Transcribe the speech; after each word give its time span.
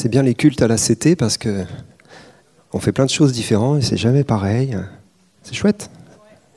C'est 0.00 0.08
bien 0.08 0.22
les 0.22 0.36
cultes 0.36 0.62
à 0.62 0.68
la 0.68 0.76
CT 0.76 1.16
parce 1.16 1.36
que 1.36 1.64
on 2.72 2.78
fait 2.78 2.92
plein 2.92 3.04
de 3.04 3.10
choses 3.10 3.32
différentes 3.32 3.80
et 3.80 3.82
c'est 3.82 3.96
jamais 3.96 4.22
pareil. 4.22 4.78
C'est 5.42 5.54
chouette. 5.54 5.90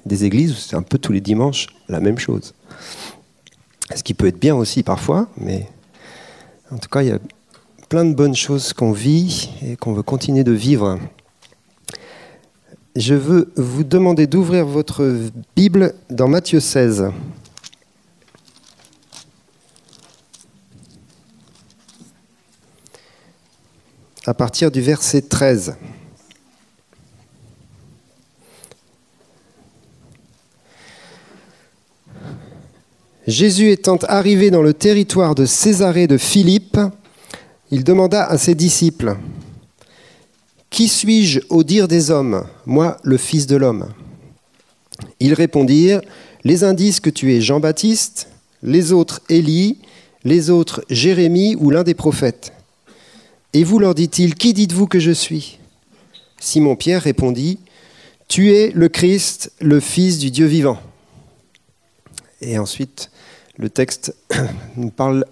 Des 0.06 0.26
églises, 0.26 0.56
c'est 0.60 0.76
un 0.76 0.84
peu 0.84 1.00
tous 1.00 1.12
les 1.12 1.22
dimanches 1.22 1.66
la 1.90 2.00
même 2.02 2.20
chose. 2.20 2.54
Ce 3.96 4.04
qui 4.04 4.14
peut 4.14 4.28
être 4.28 4.40
bien 4.40 4.56
aussi 4.56 4.84
parfois, 4.84 5.28
mais 5.38 5.68
en 6.70 6.78
tout 6.78 6.88
cas, 6.88 7.02
il 7.02 7.08
y 7.08 7.12
a 7.12 7.18
plein 7.90 8.06
de 8.06 8.14
bonnes 8.14 8.36
choses 8.36 8.74
qu'on 8.74 8.92
vit 8.92 9.50
et 9.66 9.76
qu'on 9.76 9.94
veut 9.94 10.04
continuer 10.04 10.44
de 10.44 10.52
vivre. 10.52 11.00
Je 12.96 13.16
veux 13.16 13.52
vous 13.56 13.84
demander 13.84 14.28
d'ouvrir 14.28 14.68
votre 14.68 15.18
Bible 15.56 15.96
dans 16.12 16.28
Matthieu 16.28 16.60
16. 16.60 17.10
À 24.26 24.34
partir 24.34 24.72
du 24.72 24.82
verset 24.82 25.24
13. 25.24 25.76
Jésus 33.28 33.72
étant 33.72 33.98
arrivé 34.08 34.52
dans 34.52 34.62
le 34.62 34.74
territoire 34.74 35.36
de 35.36 35.46
Césarée 35.46 36.08
de 36.08 36.18
Philippe, 36.18 36.78
il 37.72 37.84
demanda 37.84 38.26
à 38.26 38.38
ses 38.38 38.56
disciples, 38.56 39.16
Qui 40.70 40.88
suis-je 40.88 41.40
au 41.50 41.64
dire 41.64 41.88
des 41.88 42.12
hommes, 42.12 42.46
moi 42.66 42.98
le 43.04 43.18
Fils 43.18 43.48
de 43.48 43.56
l'homme? 43.56 43.88
Ils 45.20 45.34
répondirent, 45.34 46.02
Les 46.44 46.64
uns 46.64 46.74
disent 46.74 47.00
que 47.00 47.10
tu 47.10 47.34
es 47.34 47.42
Jean-Baptiste, 47.42 48.28
les 48.64 48.92
autres 48.92 49.22
Élie, 49.30 49.80
les 50.24 50.50
autres 50.50 50.84
Jérémie 50.90 51.56
ou 51.56 51.70
l'un 51.70 51.84
des 51.84 51.94
prophètes. 51.94 52.54
Et 53.54 53.64
vous 53.64 53.80
leur 53.80 53.96
dit-il, 53.96 54.36
Qui 54.36 54.54
dites-vous 54.54 54.88
que 54.88 55.00
je 55.00 55.12
suis? 55.12 55.60
Simon-Pierre 56.40 57.02
répondit, 57.02 57.60
Tu 58.28 58.54
es 58.54 58.72
le 58.74 58.88
Christ, 58.88 59.52
le 59.60 59.80
Fils 59.80 60.20
du 60.20 60.32
Dieu 60.32 60.46
vivant. 60.46 60.80
Et 62.42 62.58
ensuite, 62.58 63.12
le 63.58 63.70
texte 63.70 64.16
nous 64.78 64.90
parle 64.90 65.26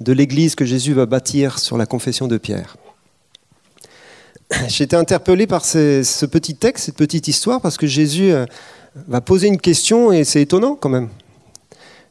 de 0.00 0.12
l'église 0.12 0.54
que 0.54 0.64
Jésus 0.64 0.94
va 0.94 1.06
bâtir 1.06 1.58
sur 1.58 1.76
la 1.76 1.86
confession 1.86 2.26
de 2.26 2.38
Pierre. 2.38 2.76
J'étais 4.68 4.96
interpellé 4.96 5.46
par 5.46 5.64
ce, 5.64 6.26
petit 6.26 6.56
texte, 6.56 6.86
cette 6.86 6.96
petite 6.96 7.28
histoire, 7.28 7.60
parce 7.60 7.76
que 7.76 7.86
Jésus 7.86 8.32
euh, 8.32 8.46
va 9.06 9.20
poser 9.20 9.46
une 9.46 9.60
question 9.60 10.10
et 10.10 10.24
c'est 10.24 10.42
étonnant 10.42 10.74
quand 10.74 10.88
même. 10.88 11.08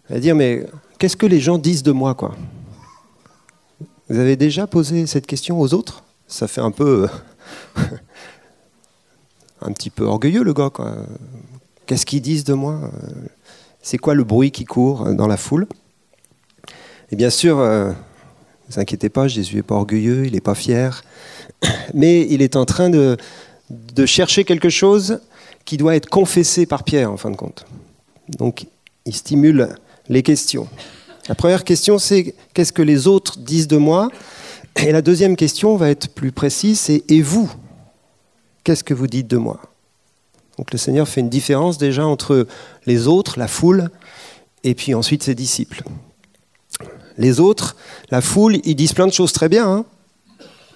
Il 0.09 0.13
va 0.13 0.19
dire, 0.19 0.35
mais 0.35 0.65
qu'est-ce 0.97 1.17
que 1.17 1.25
les 1.25 1.39
gens 1.39 1.57
disent 1.57 1.83
de 1.83 1.91
moi 1.91 2.15
quoi? 2.15 2.35
Vous 4.09 4.17
avez 4.17 4.35
déjà 4.35 4.67
posé 4.67 5.05
cette 5.05 5.27
question 5.27 5.59
aux 5.61 5.73
autres? 5.73 6.03
Ça 6.27 6.47
fait 6.47 6.61
un 6.61 6.71
peu. 6.71 7.07
un 9.61 9.71
petit 9.71 9.89
peu 9.89 10.05
orgueilleux, 10.05 10.43
le 10.43 10.53
gars. 10.53 10.71
Qu'est-ce 11.85 12.05
qu'ils 12.05 12.21
disent 12.21 12.43
de 12.43 12.53
moi? 12.53 12.91
C'est 13.81 13.97
quoi 13.97 14.15
le 14.15 14.23
bruit 14.23 14.51
qui 14.51 14.65
court 14.65 15.13
dans 15.13 15.27
la 15.27 15.37
foule? 15.37 15.67
Et 17.11 17.15
bien 17.15 17.29
sûr, 17.29 17.59
euh, 17.59 17.89
ne 17.89 17.93
vous 18.69 18.79
inquiétez 18.79 19.09
pas, 19.09 19.27
Jésus 19.27 19.57
n'est 19.57 19.63
pas 19.63 19.75
orgueilleux, 19.75 20.25
il 20.25 20.33
n'est 20.33 20.41
pas 20.41 20.55
fier, 20.55 21.03
mais 21.93 22.27
il 22.29 22.41
est 22.41 22.55
en 22.55 22.65
train 22.65 22.89
de 22.89 23.17
chercher 24.05 24.43
quelque 24.43 24.69
chose 24.69 25.19
qui 25.65 25.77
doit 25.77 25.95
être 25.95 26.09
confessé 26.09 26.65
par 26.65 26.83
Pierre, 26.83 27.11
en 27.11 27.17
fin 27.17 27.31
de 27.31 27.35
compte. 27.35 27.65
Donc, 28.27 28.65
il 29.05 29.15
stimule 29.15 29.75
les 30.07 30.23
questions. 30.23 30.67
La 31.29 31.35
première 31.35 31.63
question, 31.63 31.99
c'est 31.99 32.33
qu'est-ce 32.55 32.73
que 32.73 32.81
les 32.81 33.05
autres 33.05 33.37
disent 33.37 33.67
de 33.67 33.77
moi? 33.77 34.09
Et 34.77 34.91
la 34.91 35.03
deuxième 35.03 35.35
question 35.35 35.75
va 35.75 35.91
être 35.91 36.09
plus 36.09 36.31
précise, 36.31 36.79
c'est 36.79 37.03
et 37.07 37.21
vous 37.21 37.51
Qu'est-ce 38.63 38.83
que 38.83 38.95
vous 38.95 39.05
dites 39.05 39.27
de 39.27 39.37
moi? 39.37 39.61
Donc 40.57 40.71
le 40.71 40.79
Seigneur 40.79 41.07
fait 41.07 41.21
une 41.21 41.29
différence 41.29 41.77
déjà 41.77 42.03
entre 42.03 42.47
les 42.87 43.07
autres, 43.07 43.37
la 43.37 43.47
foule, 43.47 43.91
et 44.63 44.73
puis 44.73 44.95
ensuite 44.95 45.21
ses 45.21 45.35
disciples. 45.35 45.83
Les 47.19 47.39
autres, 47.39 47.75
la 48.09 48.21
foule, 48.21 48.57
ils 48.63 48.75
disent 48.75 48.93
plein 48.93 49.07
de 49.07 49.13
choses 49.13 49.31
très 49.31 49.49
bien. 49.49 49.69
Hein. 49.69 49.85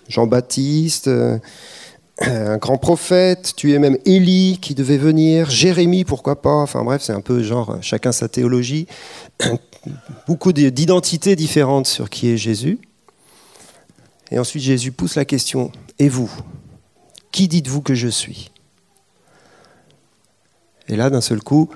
Jean-Baptiste, 0.07 1.07
euh, 1.07 1.39
un 2.21 2.57
grand 2.57 2.77
prophète, 2.77 3.53
tu 3.55 3.73
es 3.73 3.79
même 3.79 3.97
Élie 4.05 4.59
qui 4.61 4.75
devait 4.75 4.99
venir, 4.99 5.49
Jérémie, 5.49 6.03
pourquoi 6.03 6.43
pas, 6.43 6.53
enfin 6.53 6.83
bref, 6.83 7.01
c'est 7.01 7.13
un 7.13 7.21
peu 7.21 7.41
genre 7.41 7.79
chacun 7.81 8.11
sa 8.11 8.27
théologie 8.27 8.85
beaucoup 10.27 10.53
d'identités 10.53 11.35
différentes 11.35 11.87
sur 11.87 12.09
qui 12.09 12.29
est 12.29 12.37
Jésus. 12.37 12.79
Et 14.31 14.39
ensuite, 14.39 14.63
Jésus 14.63 14.91
pousse 14.91 15.15
la 15.15 15.25
question, 15.25 15.71
et 15.99 16.09
vous? 16.09 16.31
Qui 17.31 17.47
dites-vous 17.47 17.81
que 17.81 17.93
je 17.93 18.07
suis? 18.07 18.51
Et 20.87 20.95
là, 20.95 21.09
d'un 21.09 21.21
seul 21.21 21.41
coup, 21.41 21.69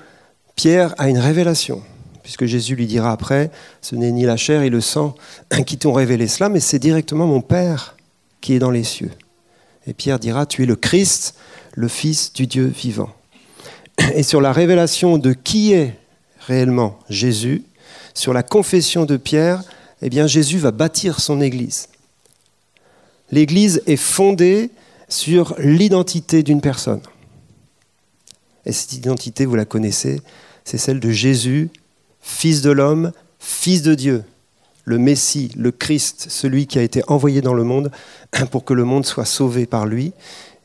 Pierre 0.54 0.94
a 0.98 1.08
une 1.08 1.18
révélation, 1.18 1.82
puisque 2.22 2.46
Jésus 2.46 2.74
lui 2.74 2.86
dira 2.86 3.12
après, 3.12 3.50
ce 3.80 3.94
n'est 3.94 4.12
ni 4.12 4.24
la 4.24 4.36
chair 4.36 4.62
et 4.62 4.70
le 4.70 4.80
sang 4.80 5.14
qui 5.66 5.78
t'ont 5.78 5.92
révélé 5.92 6.26
cela, 6.26 6.48
mais 6.48 6.60
c'est 6.60 6.78
directement 6.78 7.26
mon 7.26 7.40
Père 7.40 7.96
qui 8.40 8.54
est 8.54 8.58
dans 8.58 8.70
les 8.70 8.84
cieux. 8.84 9.12
Et 9.86 9.94
Pierre 9.94 10.18
dira, 10.18 10.46
tu 10.46 10.62
es 10.62 10.66
le 10.66 10.76
Christ, 10.76 11.34
le 11.74 11.88
Fils 11.88 12.32
du 12.32 12.46
Dieu 12.46 12.66
vivant. 12.66 13.10
Et 14.14 14.22
sur 14.22 14.40
la 14.40 14.52
révélation 14.52 15.18
de 15.18 15.32
qui 15.32 15.72
est 15.72 15.98
réellement 16.40 16.98
Jésus, 17.08 17.64
sur 18.14 18.32
la 18.32 18.42
confession 18.42 19.04
de 19.04 19.16
Pierre, 19.16 19.62
eh 20.02 20.10
bien 20.10 20.26
Jésus 20.26 20.58
va 20.58 20.70
bâtir 20.70 21.20
son 21.20 21.40
Église. 21.40 21.88
L'Église 23.30 23.82
est 23.86 23.96
fondée 23.96 24.70
sur 25.08 25.54
l'identité 25.58 26.42
d'une 26.42 26.60
personne. 26.60 27.00
Et 28.64 28.72
cette 28.72 28.92
identité, 28.92 29.46
vous 29.46 29.54
la 29.54 29.64
connaissez, 29.64 30.20
c'est 30.64 30.78
celle 30.78 31.00
de 31.00 31.10
Jésus, 31.10 31.70
Fils 32.20 32.60
de 32.60 32.70
l'homme, 32.70 33.12
Fils 33.38 33.82
de 33.82 33.94
Dieu, 33.94 34.24
le 34.84 34.98
Messie, 34.98 35.50
le 35.56 35.70
Christ, 35.70 36.26
celui 36.28 36.66
qui 36.66 36.78
a 36.78 36.82
été 36.82 37.02
envoyé 37.08 37.40
dans 37.40 37.54
le 37.54 37.64
monde 37.64 37.90
pour 38.50 38.64
que 38.64 38.74
le 38.74 38.84
monde 38.84 39.04
soit 39.04 39.24
sauvé 39.24 39.66
par 39.66 39.86
lui 39.86 40.12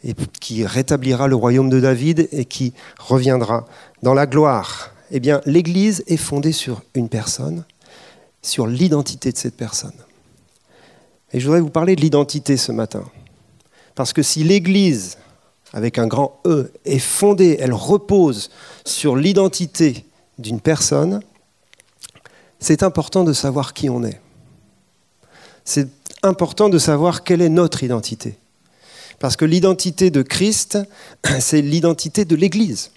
et 0.03 0.13
qui 0.39 0.65
rétablira 0.65 1.27
le 1.27 1.35
royaume 1.35 1.69
de 1.69 1.79
David 1.79 2.27
et 2.31 2.45
qui 2.45 2.73
reviendra 2.99 3.65
dans 4.01 4.13
la 4.13 4.25
gloire. 4.25 4.92
Eh 5.15 5.19
bien, 5.19 5.41
l'Église 5.45 6.03
est 6.07 6.17
fondée 6.17 6.51
sur 6.51 6.81
une 6.95 7.07
personne, 7.07 7.65
sur 8.41 8.65
l'identité 8.65 9.31
de 9.31 9.37
cette 9.37 9.55
personne. 9.55 9.93
Et 11.31 11.39
je 11.39 11.45
voudrais 11.45 11.61
vous 11.61 11.69
parler 11.69 11.95
de 11.95 12.01
l'identité 12.01 12.57
ce 12.57 12.71
matin. 12.71 13.03
Parce 13.93 14.11
que 14.11 14.23
si 14.23 14.43
l'Église, 14.43 15.19
avec 15.71 15.99
un 15.99 16.07
grand 16.07 16.39
E, 16.47 16.73
est 16.85 16.97
fondée, 16.97 17.57
elle 17.59 17.73
repose 17.73 18.49
sur 18.85 19.15
l'identité 19.15 20.03
d'une 20.39 20.59
personne, 20.59 21.21
c'est 22.57 22.81
important 22.81 23.23
de 23.23 23.33
savoir 23.33 23.75
qui 23.75 23.91
on 23.91 24.03
est. 24.03 24.19
C'est 25.63 25.89
important 26.23 26.69
de 26.69 26.79
savoir 26.79 27.23
quelle 27.23 27.43
est 27.43 27.49
notre 27.49 27.83
identité. 27.83 28.35
Parce 29.19 29.35
que 29.35 29.45
l'identité 29.45 30.09
de 30.09 30.23
Christ, 30.23 30.79
c'est 31.39 31.61
l'identité 31.61 32.25
de 32.25 32.35
l'Église 32.35 32.89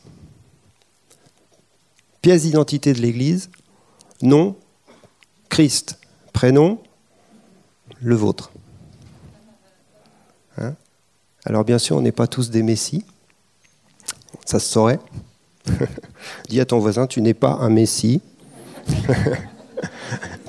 pièce 2.27 2.43
d'identité 2.43 2.93
de 2.93 3.01
l'Église, 3.01 3.51
nom, 4.21 4.57
Christ, 5.49 6.01
prénom, 6.33 6.81
le 8.01 8.17
vôtre. 8.17 8.51
Hein? 10.59 10.75
Alors 11.45 11.65
bien 11.65 11.79
sûr, 11.79 11.95
on 11.95 12.01
n'est 12.01 12.11
pas 12.11 12.27
tous 12.27 12.51
des 12.51 12.65
messies, 12.65 13.05
ça 14.45 14.59
se 14.59 14.69
saurait. 14.69 14.99
Dis 16.49 16.59
à 16.59 16.65
ton 16.65 16.81
voisin, 16.81 17.07
tu 17.07 17.23
n'es 17.23 17.33
pas 17.33 17.59
un 17.61 17.71
messie. 17.71 18.21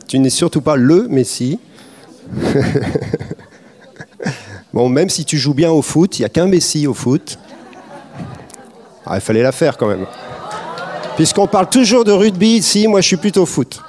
tu 0.08 0.18
n'es 0.18 0.32
surtout 0.32 0.62
pas 0.62 0.78
le 0.78 1.08
messie. 1.08 1.60
bon, 4.74 4.90
même 4.90 5.10
si 5.10 5.26
tu 5.26 5.38
joues 5.38 5.54
bien 5.54 5.70
au 5.70 5.84
foot, 5.84 6.18
il 6.18 6.24
n'y 6.24 6.26
a 6.26 6.30
qu'un 6.30 6.48
messie 6.48 6.88
au 6.88 6.96
foot. 6.96 7.38
Ah, 9.06 9.18
il 9.18 9.22
fallait 9.22 9.44
la 9.44 9.52
faire 9.52 9.78
quand 9.78 9.88
même. 9.88 10.08
Puisqu'on 11.18 11.48
parle 11.48 11.68
toujours 11.68 12.06
de 12.06 12.12
rugby 12.12 12.58
ici, 12.58 12.88
moi 12.88 13.02
je 13.02 13.08
suis 13.08 13.18
plutôt 13.18 13.48
foot. 13.48 13.82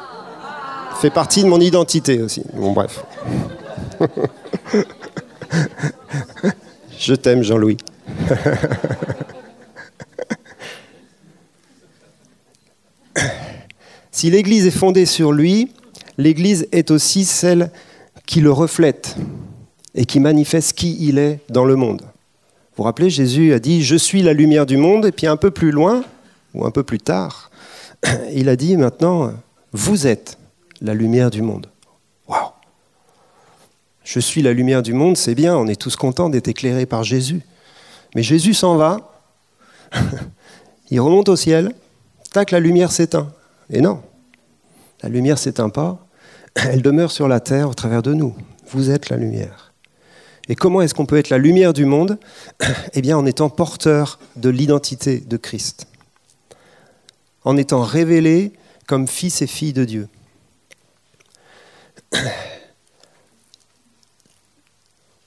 Fait 0.99 1.11
partie 1.11 1.43
de 1.43 1.49
mon 1.49 1.61
identité 1.61 2.23
aussi. 2.23 2.43
Bon, 2.55 2.73
bref. 2.73 3.05
je 6.99 7.15
t'aime, 7.15 7.43
Jean-Louis. 7.43 7.77
si 14.11 14.31
l'Église 14.31 14.67
est 14.67 14.71
fondée 14.71 15.05
sur 15.05 15.33
lui, 15.33 15.71
l'Église 16.17 16.67
est 16.73 16.91
aussi 16.91 17.27
celle 17.27 17.71
qui 18.25 18.41
le 18.41 18.51
reflète 18.51 19.17
et 19.95 20.07
qui 20.07 20.19
manifeste 20.19 20.73
qui 20.73 20.97
il 21.07 21.19
est 21.19 21.41
dans 21.51 21.67
le 21.67 21.77
monde. 21.77 22.01
Vous 22.01 22.79
vous 22.79 22.85
rappelez, 22.85 23.11
Jésus 23.11 23.53
a 23.53 23.59
dit, 23.59 23.83
je 23.83 23.97
suis 23.97 24.23
la 24.23 24.33
lumière 24.33 24.65
du 24.65 24.79
monde, 24.79 25.05
et 25.05 25.13
puis 25.13 25.27
un 25.27 25.37
peu 25.37 25.51
plus 25.51 25.73
loin, 25.73 26.05
ou 26.55 26.67
un 26.67 26.71
peu 26.71 26.83
plus 26.83 26.99
tard, 26.99 27.51
il 28.33 28.49
a 28.49 28.57
dit 28.57 28.77
maintenant, 28.77 29.33
vous 29.73 30.07
êtes 30.07 30.39
la 30.81 30.95
lumière 30.95 31.31
du 31.31 31.43
monde. 31.43 31.69
Waouh 32.29 32.51
Je 34.05 34.21
suis 34.21 34.43
la 34.43 34.53
lumière 34.53 34.83
du 34.83 34.93
monde, 34.93 35.17
c'est 35.17 35.35
bien, 35.35 35.57
on 35.57 35.67
est 35.67 35.81
tous 35.81 35.97
contents 35.97 36.31
d'être 36.31 36.49
éclairés 36.49 36.87
par 36.87 37.05
Jésus. 37.05 37.43
Mais 38.15 38.23
Jésus 38.23 38.55
s'en 38.55 38.77
va, 38.77 39.13
il 40.91 41.01
remonte 41.01 41.29
au 41.29 41.37
ciel, 41.37 41.75
tac, 42.33 42.51
la 42.51 42.61
lumière 42.61 42.93
s'éteint. 42.93 43.33
Et 43.71 43.81
non, 43.81 44.03
la 45.03 45.09
lumière 45.09 45.39
s'éteint 45.39 45.69
pas, 45.69 46.07
elle 46.55 46.83
demeure 46.83 47.11
sur 47.11 47.29
la 47.29 47.41
terre 47.41 47.69
au 47.69 47.75
travers 47.75 48.03
de 48.03 48.15
nous. 48.15 48.35
Vous 48.71 48.91
êtes 48.91 49.11
la 49.11 49.17
lumière. 49.17 49.73
Et 50.49 50.55
comment 50.55 50.81
est-ce 50.81 50.95
qu'on 50.95 51.07
peut 51.07 51.19
être 51.19 51.31
la 51.31 51.39
lumière 51.39 51.73
du 51.73 51.85
monde? 51.85 52.19
Eh 52.95 53.03
bien 53.03 53.17
en 53.19 53.27
étant 53.27 53.51
porteur 53.51 54.19
de 54.37 54.49
l'identité 54.49 55.21
de 55.21 55.37
Christ. 55.37 55.87
En 57.45 57.57
étant 57.57 57.83
révélé 57.83 58.53
comme 58.87 59.07
fils 59.07 59.43
et 59.43 59.47
filles 59.47 59.73
de 59.73 59.85
Dieu. 59.85 60.09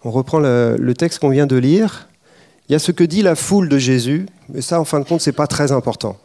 On 0.04 0.12
reprend 0.12 0.40
le, 0.40 0.94
texte 0.98 1.20
qu'on 1.20 1.30
vient 1.30 1.46
de 1.46 1.56
lire. 1.56 2.10
Il 2.68 2.72
y 2.72 2.76
a 2.76 2.80
ce 2.80 2.92
que 2.92 3.04
dit 3.04 3.22
la 3.22 3.36
foule 3.36 3.70
de 3.70 3.78
Jésus, 3.78 4.26
mais 4.50 4.62
ça, 4.62 4.80
en 4.80 4.86
fin 4.86 5.00
de 5.00 5.06
compte, 5.06 5.22
ce 5.22 5.30
n'est 5.30 5.36
pas 5.36 5.48
très 5.48 5.72
important. 5.72 6.18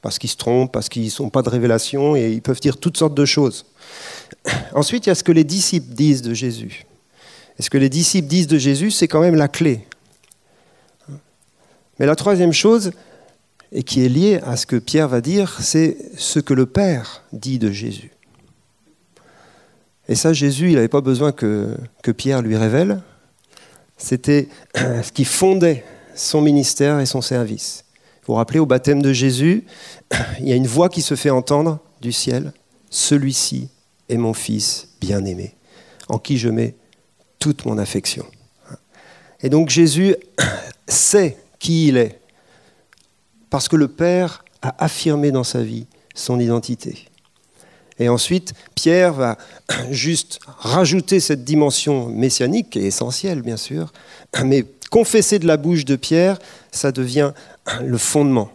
Parce 0.00 0.18
qu'ils 0.18 0.30
se 0.30 0.36
trompent, 0.36 0.72
parce 0.72 0.88
qu'ils 0.88 1.10
n'ont 1.20 1.30
pas 1.30 1.42
de 1.42 1.50
révélation, 1.50 2.16
et 2.16 2.30
ils 2.30 2.40
peuvent 2.40 2.60
dire 2.60 2.78
toutes 2.78 2.96
sortes 2.96 3.14
de 3.14 3.24
choses. 3.24 3.66
Ensuite, 4.74 5.06
il 5.06 5.08
y 5.10 5.12
a 5.12 5.14
ce 5.14 5.24
que 5.24 5.32
les 5.32 5.44
disciples 5.44 5.92
disent 5.92 6.22
de 6.22 6.32
Jésus. 6.32 6.86
Et 7.58 7.62
ce 7.62 7.70
que 7.70 7.78
les 7.78 7.88
disciples 7.88 8.28
disent 8.28 8.46
de 8.46 8.58
Jésus, 8.58 8.90
c'est 8.90 9.08
quand 9.08 9.20
même 9.20 9.34
la 9.34 9.48
clé. 9.48 9.84
Mais 11.98 12.06
la 12.06 12.14
troisième 12.14 12.52
chose, 12.52 12.92
et 13.72 13.82
qui 13.82 14.04
est 14.04 14.08
liée 14.08 14.40
à 14.44 14.56
ce 14.56 14.66
que 14.66 14.76
Pierre 14.76 15.08
va 15.08 15.20
dire, 15.20 15.58
c'est 15.60 15.96
ce 16.16 16.40
que 16.40 16.54
le 16.54 16.66
Père 16.66 17.24
dit 17.32 17.58
de 17.58 17.70
Jésus. 17.70 18.10
Et 20.08 20.14
ça, 20.14 20.32
Jésus, 20.32 20.70
il 20.70 20.76
n'avait 20.76 20.88
pas 20.88 21.02
besoin 21.02 21.32
que, 21.32 21.76
que, 22.02 22.10
Pierre 22.10 22.40
lui 22.40 22.56
révèle. 22.56 23.02
C'était 23.98 24.48
ce 24.74 25.12
qui 25.12 25.24
fondait 25.24 25.84
son 26.14 26.40
ministère 26.40 26.98
et 26.98 27.06
son 27.06 27.20
service. 27.20 27.84
Vous 28.22 28.32
vous 28.32 28.34
rappelez, 28.34 28.58
au 28.58 28.66
baptême 28.66 29.02
de 29.02 29.12
Jésus, 29.12 29.64
il 30.40 30.48
y 30.48 30.52
a 30.52 30.56
une 30.56 30.66
voix 30.66 30.88
qui 30.88 31.02
se 31.02 31.14
fait 31.14 31.30
entendre 31.30 31.78
du 32.00 32.12
ciel. 32.12 32.52
Celui-ci 32.90 33.68
est 34.08 34.16
mon 34.16 34.32
Fils 34.32 34.88
bien-aimé, 35.00 35.54
en 36.08 36.18
qui 36.18 36.38
je 36.38 36.48
mets 36.48 36.74
toute 37.38 37.66
mon 37.66 37.76
affection. 37.76 38.24
Et 39.42 39.50
donc 39.50 39.68
Jésus 39.68 40.16
sait 40.88 41.36
qui 41.58 41.88
il 41.88 41.96
est, 41.98 42.18
parce 43.50 43.68
que 43.68 43.76
le 43.76 43.88
Père 43.88 44.44
a 44.62 44.84
affirmé 44.84 45.30
dans 45.30 45.44
sa 45.44 45.62
vie 45.62 45.86
son 46.14 46.40
identité. 46.40 47.08
Et 47.98 48.08
ensuite, 48.08 48.54
Pierre 48.74 49.12
va 49.12 49.38
juste 49.90 50.40
rajouter 50.46 51.20
cette 51.20 51.44
dimension 51.44 52.08
messianique, 52.08 52.70
qui 52.70 52.78
est 52.80 52.86
essentielle 52.86 53.42
bien 53.42 53.56
sûr, 53.56 53.92
mais 54.44 54.64
confesser 54.90 55.38
de 55.38 55.46
la 55.46 55.56
bouche 55.56 55.84
de 55.84 55.96
Pierre, 55.96 56.38
ça 56.70 56.92
devient 56.92 57.32
le 57.82 57.98
fondement 57.98 58.50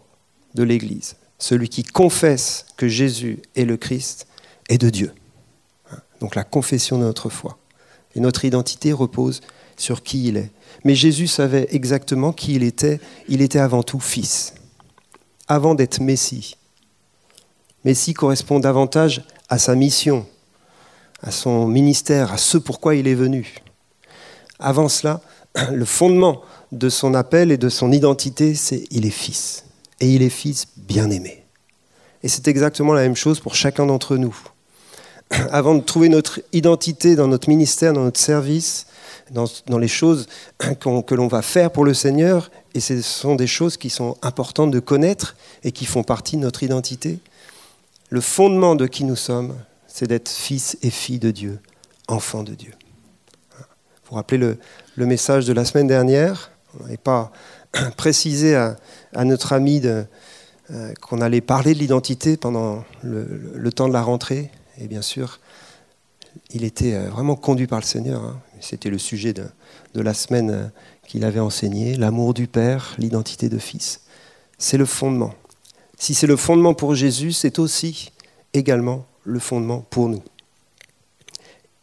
de 0.55 0.63
l'Église. 0.63 1.15
Celui 1.37 1.69
qui 1.69 1.83
confesse 1.83 2.65
que 2.77 2.87
Jésus 2.87 3.39
est 3.55 3.65
le 3.65 3.77
Christ 3.77 4.27
est 4.69 4.77
de 4.77 4.89
Dieu. 4.89 5.11
Donc 6.21 6.35
la 6.35 6.43
confession 6.43 6.97
de 6.97 7.03
notre 7.03 7.29
foi. 7.29 7.57
Et 8.15 8.19
notre 8.19 8.45
identité 8.45 8.93
repose 8.93 9.41
sur 9.75 10.03
qui 10.03 10.27
il 10.27 10.37
est. 10.37 10.51
Mais 10.85 10.95
Jésus 10.95 11.27
savait 11.27 11.67
exactement 11.71 12.31
qui 12.31 12.55
il 12.55 12.63
était. 12.63 12.99
Il 13.27 13.41
était 13.41 13.59
avant 13.59 13.83
tout 13.83 13.99
fils, 13.99 14.53
avant 15.47 15.75
d'être 15.75 16.01
Messie. 16.01 16.55
Messie 17.83 18.13
correspond 18.13 18.59
davantage 18.59 19.23
à 19.49 19.57
sa 19.57 19.75
mission, 19.75 20.25
à 21.21 21.31
son 21.31 21.67
ministère, 21.67 22.31
à 22.31 22.37
ce 22.37 22.57
pourquoi 22.57 22.95
il 22.95 23.07
est 23.07 23.15
venu. 23.15 23.55
Avant 24.59 24.87
cela, 24.87 25.21
le 25.71 25.85
fondement 25.85 26.41
de 26.71 26.89
son 26.89 27.13
appel 27.13 27.51
et 27.51 27.57
de 27.57 27.69
son 27.69 27.91
identité, 27.91 28.55
c'est 28.55 28.85
il 28.89 29.05
est 29.05 29.11
fils. 29.11 29.65
Et 29.99 30.07
il 30.07 30.21
est 30.21 30.29
fils 30.29 30.67
bien-aimé. 30.77 31.43
Et 32.23 32.29
c'est 32.29 32.47
exactement 32.47 32.93
la 32.93 33.01
même 33.01 33.15
chose 33.15 33.39
pour 33.39 33.55
chacun 33.55 33.85
d'entre 33.85 34.17
nous. 34.17 34.35
Avant 35.51 35.75
de 35.75 35.81
trouver 35.81 36.09
notre 36.09 36.41
identité 36.53 37.15
dans 37.15 37.27
notre 37.27 37.49
ministère, 37.49 37.93
dans 37.93 38.03
notre 38.03 38.19
service, 38.19 38.87
dans, 39.31 39.77
les 39.77 39.87
choses 39.87 40.27
que 40.79 41.15
l'on 41.15 41.27
va 41.27 41.41
faire 41.41 41.71
pour 41.71 41.85
le 41.85 41.93
Seigneur, 41.93 42.49
et 42.73 42.79
ce 42.79 43.01
sont 43.01 43.35
des 43.35 43.47
choses 43.47 43.77
qui 43.77 43.89
sont 43.89 44.17
importantes 44.21 44.71
de 44.71 44.79
connaître 44.79 45.35
et 45.63 45.71
qui 45.71 45.85
font 45.85 46.03
partie 46.03 46.37
de 46.37 46.41
notre 46.41 46.63
identité, 46.63 47.19
le 48.09 48.21
fondement 48.21 48.75
de 48.75 48.87
qui 48.87 49.03
nous 49.03 49.15
sommes, 49.15 49.55
c'est 49.87 50.07
d'être 50.07 50.29
fils 50.29 50.77
et 50.81 50.89
filles 50.89 51.19
de 51.19 51.31
Dieu, 51.31 51.59
enfants 52.07 52.43
de 52.43 52.53
Dieu. 52.53 52.73
Vous 53.57 54.09
vous 54.09 54.15
rappelez 54.15 54.37
le, 54.37 55.05
message 55.05 55.45
de 55.45 55.53
la 55.53 55.65
semaine 55.65 55.87
dernière 55.87 56.51
On 56.79 56.83
n'avait 56.83 56.97
pas 56.97 57.31
précisé 57.97 58.55
à, 58.55 58.75
notre 59.23 59.53
ami 59.53 59.81
euh, 59.83 60.93
qu'on 61.01 61.21
allait 61.21 61.41
parler 61.41 61.73
de 61.73 61.79
l'identité 61.79 62.37
pendant 62.37 62.83
le, 63.03 63.71
temps 63.71 63.87
de 63.87 63.93
la 63.93 64.01
rentrée. 64.01 64.51
Et 64.79 64.87
bien 64.87 65.01
sûr, 65.01 65.39
il 66.49 66.63
était 66.63 66.93
euh, 66.93 67.09
vraiment 67.09 67.35
conduit 67.35 67.67
par 67.67 67.79
le 67.79 67.85
Seigneur. 67.85 68.23
Hein. 68.23 68.39
C'était 68.59 68.89
le 68.89 68.97
sujet 68.97 69.33
de, 69.33 69.45
de 69.93 70.01
la 70.01 70.13
semaine 70.13 70.49
euh, 70.49 70.67
qu'il 71.07 71.25
avait 71.25 71.39
enseigné, 71.39 71.95
l'amour 71.95 72.33
du 72.33 72.47
Père, 72.47 72.95
l'identité 72.97 73.49
de 73.49 73.57
Fils. 73.57 74.01
C'est 74.57 74.77
le 74.77 74.85
fondement. 74.85 75.33
Si 75.97 76.13
c'est 76.13 76.27
le 76.27 76.35
fondement 76.35 76.73
pour 76.73 76.95
Jésus, 76.95 77.31
c'est 77.31 77.59
aussi 77.59 78.11
également 78.53 79.05
le 79.23 79.39
fondement 79.39 79.85
pour 79.89 80.09
nous. 80.09 80.23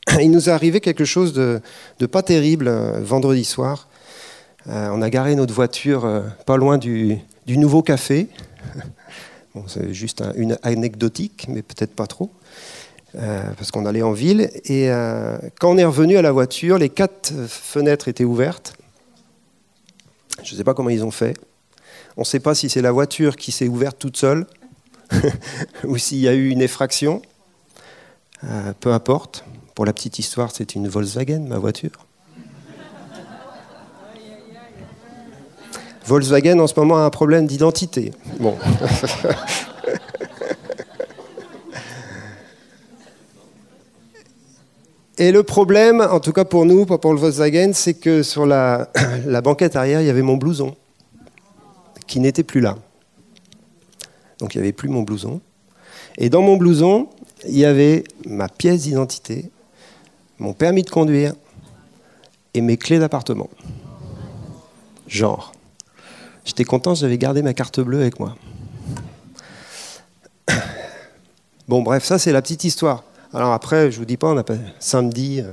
Il 0.20 0.30
nous 0.30 0.48
est 0.48 0.52
arrivé 0.52 0.80
quelque 0.80 1.04
chose 1.04 1.32
de, 1.32 1.60
pas 2.06 2.22
terrible 2.22 2.68
euh, 2.68 3.00
vendredi 3.00 3.44
soir. 3.44 3.88
Euh, 4.68 4.90
on 4.92 5.00
a 5.02 5.10
garé 5.10 5.34
notre 5.34 5.54
voiture 5.54 6.04
euh, 6.04 6.20
pas 6.46 6.56
loin 6.56 6.78
du, 6.78 7.18
nouveau 7.46 7.82
café. 7.82 8.28
C'est 9.66 9.92
juste 9.92 10.22
une 10.36 10.58
anecdotique, 10.62 11.46
mais 11.48 11.62
peut-être 11.62 11.92
pas 11.96 12.06
trop, 12.06 12.30
parce 13.12 13.72
qu'on 13.72 13.84
allait 13.84 14.02
en 14.02 14.12
ville. 14.12 14.48
Et 14.66 14.88
quand 15.58 15.72
on 15.72 15.76
est 15.76 15.84
revenu 15.84 16.16
à 16.16 16.22
la 16.22 16.30
voiture, 16.30 16.78
les 16.78 16.88
quatre 16.88 17.32
fenêtres 17.48 18.06
étaient 18.06 18.22
ouvertes. 18.22 18.74
Je 20.42 20.52
ne 20.52 20.58
sais 20.58 20.64
pas 20.64 20.74
comment 20.74 20.90
ils 20.90 21.04
ont 21.04 21.10
fait. 21.10 21.36
On 22.16 22.22
ne 22.22 22.26
sait 22.26 22.40
pas 22.40 22.54
si 22.54 22.68
c'est 22.68 22.82
la 22.82 22.92
voiture 22.92 23.36
qui 23.36 23.52
s'est 23.52 23.68
ouverte 23.68 23.98
toute 23.98 24.16
seule 24.16 24.46
ou 25.84 25.96
s'il 25.98 26.18
y 26.18 26.28
a 26.28 26.34
eu 26.34 26.48
une 26.48 26.62
effraction. 26.62 27.22
Euh, 28.44 28.72
peu 28.78 28.92
importe. 28.92 29.44
Pour 29.74 29.84
la 29.86 29.92
petite 29.92 30.18
histoire, 30.18 30.50
c'est 30.52 30.74
une 30.74 30.88
Volkswagen, 30.88 31.40
ma 31.40 31.58
voiture. 31.58 32.06
Volkswagen, 36.04 36.58
en 36.58 36.66
ce 36.66 36.78
moment, 36.78 36.96
a 36.96 37.02
un 37.02 37.10
problème 37.10 37.46
d'identité. 37.46 38.12
Bon. 38.38 38.56
Et 45.20 45.32
le 45.32 45.42
problème, 45.42 46.00
en 46.00 46.18
tout 46.18 46.32
cas 46.32 46.46
pour 46.46 46.64
nous, 46.64 46.86
pas 46.86 46.96
pour 46.96 47.12
le 47.12 47.20
Volkswagen, 47.20 47.72
c'est 47.74 47.92
que 47.92 48.22
sur 48.22 48.46
la, 48.46 48.88
la 49.26 49.42
banquette 49.42 49.76
arrière, 49.76 50.00
il 50.00 50.06
y 50.06 50.10
avait 50.10 50.22
mon 50.22 50.38
blouson 50.38 50.74
qui 52.06 52.20
n'était 52.20 52.42
plus 52.42 52.62
là. 52.62 52.78
Donc 54.38 54.54
il 54.54 54.58
n'y 54.58 54.62
avait 54.62 54.72
plus 54.72 54.88
mon 54.88 55.02
blouson. 55.02 55.42
Et 56.16 56.30
dans 56.30 56.40
mon 56.40 56.56
blouson, 56.56 57.10
il 57.46 57.58
y 57.58 57.66
avait 57.66 58.04
ma 58.24 58.48
pièce 58.48 58.84
d'identité, 58.84 59.50
mon 60.38 60.54
permis 60.54 60.84
de 60.84 60.90
conduire 60.90 61.34
et 62.54 62.62
mes 62.62 62.78
clés 62.78 62.98
d'appartement. 62.98 63.50
Genre. 65.06 65.52
J'étais 66.46 66.64
content, 66.64 66.94
j'avais 66.94 67.18
gardé 67.18 67.42
ma 67.42 67.52
carte 67.52 67.78
bleue 67.80 68.00
avec 68.00 68.18
moi. 68.20 68.36
Bon, 71.68 71.82
bref, 71.82 72.04
ça 72.04 72.18
c'est 72.18 72.32
la 72.32 72.40
petite 72.40 72.64
histoire. 72.64 73.04
Alors 73.32 73.52
après, 73.52 73.90
je 73.90 73.98
vous 73.98 74.04
dis 74.04 74.16
pas, 74.16 74.28
on 74.28 74.38
a 74.38 74.44
samedi, 74.80 75.40
euh, 75.40 75.52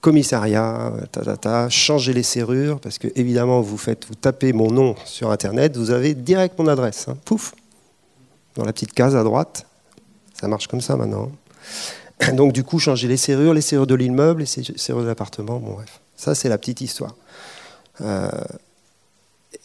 commissariat, 0.00 0.92
ta, 1.12 1.36
ta, 1.36 1.68
changez 1.68 2.12
les 2.12 2.22
serrures, 2.22 2.80
parce 2.80 2.98
que 2.98 3.08
évidemment, 3.16 3.60
vous 3.60 3.76
faites, 3.76 4.06
vous 4.06 4.14
tapez 4.14 4.52
mon 4.52 4.70
nom 4.70 4.94
sur 5.04 5.30
Internet, 5.30 5.76
vous 5.76 5.90
avez 5.90 6.14
direct 6.14 6.58
mon 6.58 6.68
adresse. 6.68 7.06
Hein. 7.08 7.16
pouf, 7.24 7.54
dans 8.56 8.64
la 8.64 8.72
petite 8.72 8.92
case 8.92 9.14
à 9.16 9.22
droite. 9.22 9.66
Ça 10.40 10.48
marche 10.48 10.66
comme 10.68 10.80
ça 10.80 10.96
maintenant. 10.96 11.30
Donc 12.34 12.52
du 12.52 12.64
coup, 12.64 12.78
changer 12.78 13.08
les 13.08 13.16
serrures, 13.16 13.54
les 13.54 13.60
serrures 13.60 13.86
de 13.86 13.94
l'immeuble, 13.94 14.40
les 14.40 14.46
serrures 14.46 15.02
de 15.02 15.06
l'appartement. 15.06 15.58
Bon 15.58 15.74
bref, 15.74 16.00
ça 16.16 16.34
c'est 16.34 16.48
la 16.48 16.58
petite 16.58 16.80
histoire. 16.80 17.14
Euh, 18.00 18.28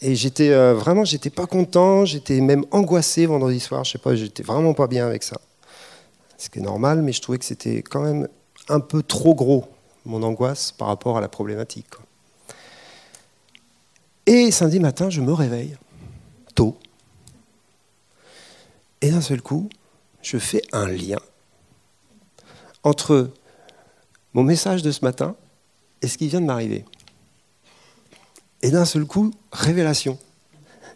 et 0.00 0.14
j'étais 0.14 0.50
euh, 0.50 0.74
vraiment, 0.74 1.04
j'étais 1.04 1.30
pas 1.30 1.46
content, 1.46 2.04
j'étais 2.04 2.40
même 2.40 2.64
angoissé 2.70 3.26
vendredi 3.26 3.60
soir. 3.60 3.84
Je 3.84 3.92
sais 3.92 3.98
pas, 3.98 4.14
j'étais 4.14 4.42
vraiment 4.42 4.74
pas 4.74 4.86
bien 4.86 5.06
avec 5.06 5.22
ça. 5.22 5.40
Ce 6.38 6.50
qui 6.50 6.58
est 6.58 6.62
normal, 6.62 7.02
mais 7.02 7.12
je 7.12 7.22
trouvais 7.22 7.38
que 7.38 7.44
c'était 7.44 7.82
quand 7.82 8.02
même 8.02 8.28
un 8.68 8.80
peu 8.80 9.02
trop 9.02 9.34
gros 9.34 9.64
mon 10.04 10.22
angoisse 10.22 10.72
par 10.72 10.88
rapport 10.88 11.16
à 11.16 11.20
la 11.20 11.28
problématique. 11.28 11.86
Et 14.26 14.50
samedi 14.50 14.80
matin, 14.80 15.10
je 15.10 15.20
me 15.20 15.32
réveille, 15.32 15.76
tôt. 16.54 16.78
Et 19.00 19.10
d'un 19.10 19.20
seul 19.20 19.42
coup, 19.42 19.68
je 20.22 20.38
fais 20.38 20.62
un 20.72 20.86
lien 20.86 21.18
entre 22.82 23.30
mon 24.32 24.42
message 24.42 24.82
de 24.82 24.90
ce 24.90 25.04
matin 25.04 25.36
et 26.00 26.08
ce 26.08 26.16
qui 26.16 26.28
vient 26.28 26.40
de 26.40 26.46
m'arriver. 26.46 26.84
Et 28.62 28.70
d'un 28.70 28.86
seul 28.86 29.04
coup, 29.04 29.30
révélation. 29.52 30.18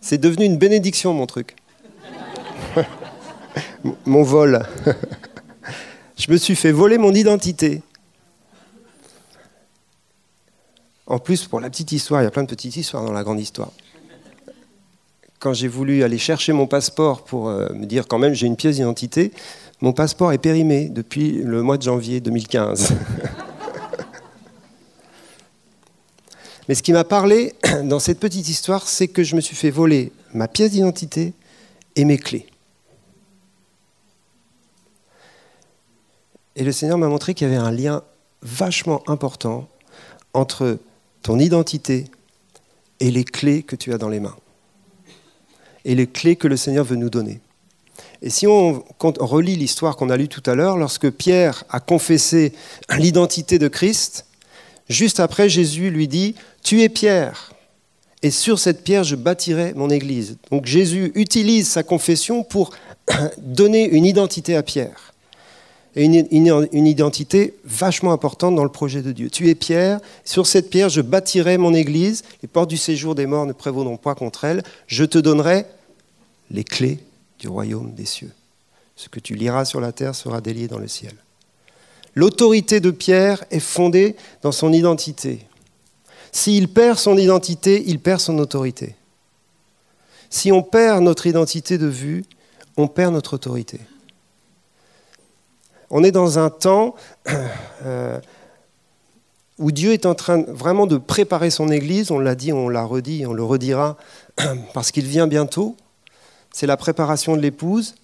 C'est 0.01 0.19
devenu 0.19 0.47
une 0.47 0.57
bénédiction, 0.57 1.13
mon 1.13 1.27
truc. 1.27 1.57
mon 4.07 4.23
vol. 4.23 4.67
Je 6.29 6.35
me 6.35 6.37
suis 6.37 6.55
fait 6.57 6.73
voler 6.73 6.99
mon 6.99 7.15
identité. 7.15 7.81
En 11.07 11.19
plus, 11.19 11.47
pour 11.47 11.59
la 11.59 11.71
petite 11.71 11.91
histoire, 11.91 12.21
il 12.21 12.25
y 12.25 12.27
a 12.27 12.31
plein 12.31 12.43
de 12.43 12.49
petites 12.49 12.77
histoires 12.77 13.03
dans 13.03 13.13
la 13.13 13.25
grande 13.25 13.41
histoire. 13.41 13.73
Quand 15.39 15.55
j'ai 15.55 15.69
voulu 15.69 16.03
aller 16.03 16.19
chercher 16.19 16.53
mon 16.53 16.67
passeport 16.67 17.25
pour 17.25 17.49
euh, 17.49 17.73
me 17.73 17.87
dire 17.87 18.07
quand 18.07 18.19
même 18.19 18.35
j'ai 18.35 18.47
une 18.47 18.57
pièce 18.57 18.77
d'identité, 18.77 19.33
mon 19.81 19.95
passeport 19.95 20.35
est 20.35 20.39
périmé 20.39 20.91
depuis 20.91 21.41
le 21.43 21.63
mois 21.63 21.79
de 21.79 21.83
janvier 21.85 22.21
2015. 22.21 22.93
Mais 26.69 26.75
ce 26.75 26.83
qui 26.83 26.93
m'a 26.93 27.05
parlé 27.05 27.55
dans 27.85 28.01
cette 28.01 28.21
petite 28.21 28.51
histoire, 28.51 28.87
c'est 28.87 29.09
que 29.09 29.25
je 29.25 29.35
me 29.35 29.41
suis 29.41 29.57
fait 29.57 29.71
voler 29.71 30.13
ma 30.35 30.47
pièce 30.47 30.73
d'identité 30.73 31.33
et 31.97 32.05
mes 32.05 32.19
clés. 32.19 32.49
Et 36.59 36.65
le 36.65 36.73
Seigneur 36.73 36.99
m'a 36.99 37.07
montré 37.07 37.35
qu'il 37.35 37.47
y 37.47 37.51
avait 37.51 37.63
un 37.63 37.71
lien 37.71 38.03
vachement 38.43 39.09
important 39.09 39.69
entre 40.35 40.79
ton 41.23 41.39
identité 41.39 42.07
et 42.99 43.13
les 43.13 43.23
clés 43.23 43.63
que 43.63 43.77
tu 43.77 43.93
as 43.93 43.99
dans 43.99 44.09
les 44.09 44.19
mains. 44.19 44.35
Et 45.85 45.95
les 45.95 46.09
clés 46.09 46.35
que 46.35 46.49
le 46.49 46.57
Seigneur 46.57 46.85
veut 46.85 46.97
nous 46.97 47.11
donner. 47.11 47.41
Et 48.23 48.29
si 48.31 48.49
on, 48.49 48.83
relit 49.21 49.55
l'histoire 49.55 49.95
qu'on 49.95 50.11
a 50.11 50.17
lue 50.17 50.27
tout 50.27 50.43
à 50.51 50.57
l'heure, 50.57 50.77
lorsque 50.77 51.09
Pierre 51.11 51.63
a 51.71 51.79
confessé 51.79 52.53
l'identité 52.99 53.61
de 53.61 53.69
Christ, 53.69 54.27
juste 54.89 55.21
après 55.21 55.49
Jésus 55.49 55.91
lui 55.91 56.09
dit, 56.09 56.35
Tu 56.65 56.83
es 56.83 56.89
Pierre, 56.89 57.53
et 58.23 58.33
sur 58.33 58.59
cette 58.59 58.83
pierre 58.83 59.05
je 59.05 59.15
bâtirai 59.15 59.75
mon 59.75 59.91
Église. 59.91 60.39
Donc 60.51 60.67
Jésus 60.67 61.13
utilise 61.15 61.69
sa 61.69 61.85
confession 61.85 62.43
pour 62.43 62.71
donner 63.39 63.89
une 63.89 64.05
identité 64.05 64.57
à 64.57 64.65
Pierre 64.65 65.09
et 65.97 66.05
une, 66.05 66.87
identité 66.87 67.55
vachement 67.65 68.13
importante 68.13 68.55
dans 68.55 68.65
le 68.65 68.71
projet 68.71 69.03
de 69.03 69.13
Dieu. 69.13 69.31
Tu 69.31 69.49
es 69.49 69.55
pierre, 69.55 70.01
sur 70.25 70.47
cette 70.47 70.71
pierre 70.71 70.89
je 70.89 71.01
bâtirai 71.01 71.59
mon 71.59 71.75
église, 71.75 72.23
les 72.43 72.49
portes 72.49 72.71
du 72.71 72.77
séjour 72.77 73.15
des 73.15 73.27
morts 73.27 73.47
ne 73.47 73.53
prévaudront 73.53 73.97
pas 73.97 74.15
contre 74.15 74.45
elle, 74.45 74.63
je 74.87 75.05
te 75.05 75.19
donnerai 75.19 75.67
les 76.51 76.65
clés 76.65 76.99
du 77.39 77.49
royaume 77.49 77.93
des 77.95 78.05
cieux. 78.05 78.33
Ce 78.97 79.09
que 79.09 79.21
tu 79.21 79.35
liras 79.35 79.65
sur 79.65 79.81
la 79.81 79.93
terre 79.93 80.15
sera 80.15 80.41
délié 80.41 80.69
dans 80.69 80.79
le 80.79 80.89
ciel. 80.89 81.15
L'autorité 82.15 82.81
de 82.81 82.91
Pierre 82.91 83.45
est 83.51 83.61
fondée 83.61 84.17
dans 84.43 84.53
son 84.53 84.73
identité. 84.73 85.47
S'il 86.33 86.69
perd 86.69 86.99
son 86.99 87.17
identité, 87.17 87.85
il 87.87 88.01
perd 88.01 88.21
son 88.21 88.39
autorité. 88.39 88.97
Si 90.31 90.53
on 90.53 90.63
perd 90.63 91.03
notre 91.03 91.27
identité 91.27 91.79
de 91.79 91.87
vue, 91.87 92.25
on 92.77 92.89
perd 92.89 93.15
notre 93.15 93.35
autorité. 93.35 93.81
On 95.91 96.05
est 96.05 96.13
dans 96.13 96.39
un 96.39 96.51
temps 96.51 96.95
euh, 97.85 98.19
où 99.59 99.73
Dieu 99.73 99.93
est 99.93 100.07
en 100.07 100.15
train 100.15 100.43
vraiment 100.43 100.87
de 100.87 100.97
préparer 100.99 101.51
son 101.51 101.69
Église, 101.69 102.11
on 102.11 102.19
l'a 102.19 102.35
dit, 102.35 102.53
on 102.53 102.69
l'a 102.69 102.85
redit, 102.85 103.27
on 103.27 103.33
le 103.33 103.43
redira, 103.43 103.97
parce 104.75 104.93
qu'il 104.93 105.07
vient 105.07 105.27
bientôt. 105.27 105.77
C'est 106.53 106.67
la 106.67 106.77
préparation 106.77 107.37
de 107.37 107.41
l'épouse. 107.41 107.95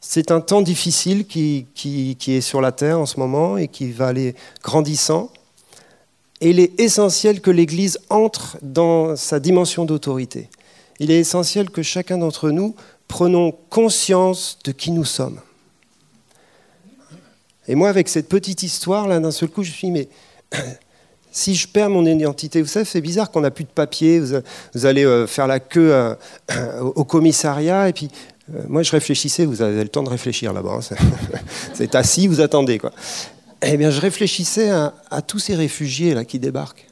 C'est 0.00 0.30
un 0.30 0.40
temps 0.40 0.62
difficile 0.62 1.26
qui, 1.26 1.66
est 2.26 2.40
sur 2.40 2.60
la 2.60 2.72
terre 2.72 3.00
en 3.00 3.06
ce 3.06 3.18
moment 3.18 3.56
et 3.56 3.68
qui 3.68 3.90
va 3.90 4.08
aller 4.08 4.34
grandissant. 4.62 5.30
Et 6.40 6.50
il 6.50 6.60
est 6.60 6.78
essentiel 6.78 7.40
que 7.40 7.50
l'Église 7.50 7.98
entre 8.08 8.58
dans 8.62 9.16
sa 9.16 9.40
dimension 9.40 9.84
d'autorité. 9.84 10.48
Il 11.00 11.10
est 11.10 11.18
essentiel 11.18 11.70
que 11.70 11.82
chacun 11.82 12.18
d'entre 12.18 12.50
nous 12.50 12.76
prenons 13.08 13.52
conscience 13.70 14.58
de 14.64 14.70
qui 14.70 14.92
nous 14.92 15.04
sommes. 15.04 15.40
Et 17.68 17.74
moi, 17.74 17.90
avec 17.90 18.08
cette 18.08 18.28
petite 18.28 18.62
histoire, 18.62 19.06
là, 19.06 19.20
d'un 19.20 19.30
seul 19.30 19.50
coup, 19.50 19.62
je 19.62 19.70
me 19.70 19.74
suis 19.74 19.88
dit, 19.88 19.92
mais 19.92 20.08
si 21.30 21.54
je 21.54 21.68
perds 21.68 21.90
mon 21.90 22.04
identité, 22.06 22.62
vous 22.62 22.68
savez, 22.68 22.86
c'est 22.86 23.02
bizarre 23.02 23.30
qu'on 23.30 23.42
n'a 23.42 23.50
plus 23.50 23.64
de 23.64 23.70
papier, 23.70 24.20
vous, 24.20 24.86
allez 24.86 25.04
euh, 25.04 25.26
faire 25.26 25.46
la 25.46 25.60
queue 25.60 25.92
euh, 25.92 26.14
au 26.94 27.04
commissariat, 27.04 27.88
et 27.88 27.92
puis 27.92 28.08
euh, 28.54 28.62
moi, 28.68 28.82
je 28.82 28.90
réfléchissais, 28.90 29.44
vous 29.44 29.60
avez 29.60 29.82
le 29.82 29.90
temps 29.90 30.02
de 30.02 30.08
réfléchir 30.08 30.54
là-bas, 30.54 30.78
hein, 30.80 30.96
c'est 31.74 31.94
assis, 31.94 32.26
vous 32.26 32.40
attendez, 32.40 32.78
quoi. 32.78 32.92
Eh 33.60 33.76
bien, 33.76 33.90
je 33.90 34.00
réfléchissais 34.00 34.70
à, 34.70 35.22
tous 35.26 35.40
ces 35.40 35.56
réfugiés 35.56 36.14
là 36.14 36.24
qui 36.24 36.38
débarquent. 36.38 36.86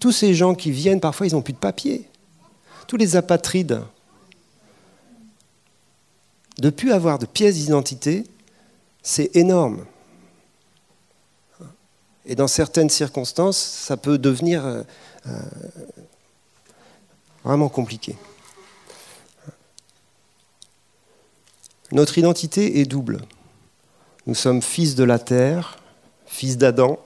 Tous 0.00 0.12
ces 0.12 0.34
gens 0.34 0.54
qui 0.54 0.70
viennent, 0.70 1.00
parfois, 1.00 1.26
ils 1.26 1.34
n'ont 1.34 1.42
plus 1.42 1.52
de 1.52 1.58
papier. 1.58 2.08
Tous 2.86 2.96
les 2.96 3.14
apatrides. 3.14 3.82
De 6.58 6.70
plus 6.70 6.90
avoir 6.90 7.18
de 7.18 7.26
pièces 7.26 7.56
d'identité, 7.56 8.24
c'est 9.04 9.36
énorme. 9.36 9.84
Et 12.26 12.34
dans 12.34 12.48
certaines 12.48 12.88
circonstances, 12.88 13.58
ça 13.58 13.98
peut 13.98 14.16
devenir 14.16 14.64
euh, 14.64 14.82
euh, 15.26 15.38
vraiment 17.44 17.68
compliqué. 17.68 18.16
Notre 21.92 22.16
identité 22.16 22.80
est 22.80 22.86
double. 22.86 23.20
Nous 24.26 24.34
sommes 24.34 24.62
fils 24.62 24.94
de 24.94 25.04
la 25.04 25.18
terre, 25.18 25.78
fils 26.24 26.56
d'Adam, 26.56 26.98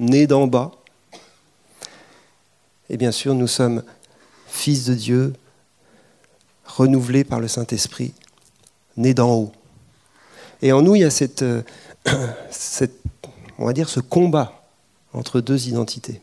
nés 0.00 0.26
d'en 0.26 0.48
bas. 0.48 0.72
Et 2.90 2.96
bien 2.96 3.12
sûr, 3.12 3.34
nous 3.34 3.46
sommes 3.46 3.84
fils 4.48 4.84
de 4.86 4.94
Dieu, 4.94 5.32
renouvelés 6.64 7.22
par 7.22 7.38
le 7.38 7.46
Saint-Esprit, 7.46 8.14
nés 8.96 9.14
d'en 9.14 9.32
haut. 9.32 9.52
Et 10.62 10.72
en 10.72 10.82
nous, 10.82 10.94
il 10.96 11.02
y 11.02 11.04
a 11.04 11.10
cette, 11.10 11.42
euh, 11.42 11.62
ce 12.50 14.00
combat 14.00 14.62
entre 15.12 15.40
deux 15.40 15.68
identités. 15.68 16.20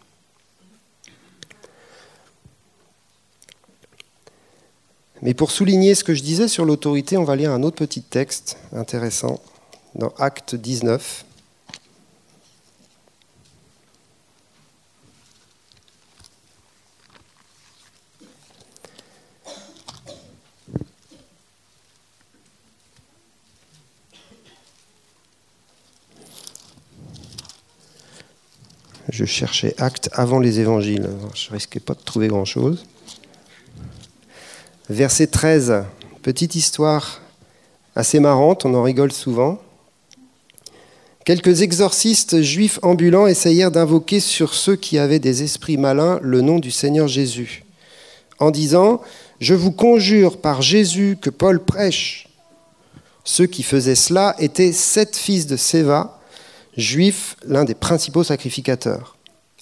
Mais 5.21 5.33
pour 5.33 5.51
souligner 5.51 5.95
ce 5.95 6.03
que 6.03 6.13
je 6.13 6.21
disais 6.21 6.47
sur 6.47 6.65
l'autorité, 6.65 7.17
on 7.17 7.23
va 7.23 7.35
lire 7.35 7.51
un 7.51 7.63
autre 7.63 7.77
petit 7.77 8.01
texte 8.01 8.57
intéressant 8.73 9.39
dans 9.95 10.13
Acte 10.19 10.55
19. 10.55 11.24
Je 29.15 29.23
cherchais 29.23 29.73
acte 29.77 30.09
avant 30.11 30.39
les 30.39 30.59
évangiles. 30.59 31.09
Je 31.33 31.49
risquais 31.49 31.79
pas 31.79 31.93
de 31.93 32.01
trouver 32.03 32.27
grand-chose. 32.27 32.83
Verset 34.89 35.27
13, 35.27 35.85
petite 36.21 36.55
histoire 36.55 37.21
assez 37.95 38.19
marrante, 38.19 38.65
on 38.65 38.73
en 38.73 38.83
rigole 38.83 39.13
souvent. 39.13 39.61
Quelques 41.23 41.61
exorcistes 41.61 42.41
juifs 42.41 42.77
ambulants 42.81 43.25
essayèrent 43.25 43.71
d'invoquer 43.71 44.19
sur 44.19 44.53
ceux 44.53 44.75
qui 44.75 44.97
avaient 44.97 45.19
des 45.19 45.43
esprits 45.43 45.77
malins 45.77 46.19
le 46.21 46.41
nom 46.41 46.59
du 46.59 46.69
Seigneur 46.69 47.07
Jésus, 47.07 47.63
en 48.39 48.51
disant 48.51 49.01
Je 49.39 49.53
vous 49.53 49.71
conjure 49.71 50.41
par 50.41 50.61
Jésus 50.61 51.17
que 51.21 51.29
Paul 51.29 51.63
prêche. 51.63 52.27
Ceux 53.23 53.45
qui 53.45 53.63
faisaient 53.63 53.95
cela 53.95 54.35
étaient 54.39 54.73
sept 54.73 55.15
fils 55.15 55.47
de 55.47 55.55
Séva, 55.55 56.14
juif, 56.77 57.35
l'un 57.45 57.65
des 57.65 57.75
principaux 57.75 58.23
sacrificateurs. 58.23 59.17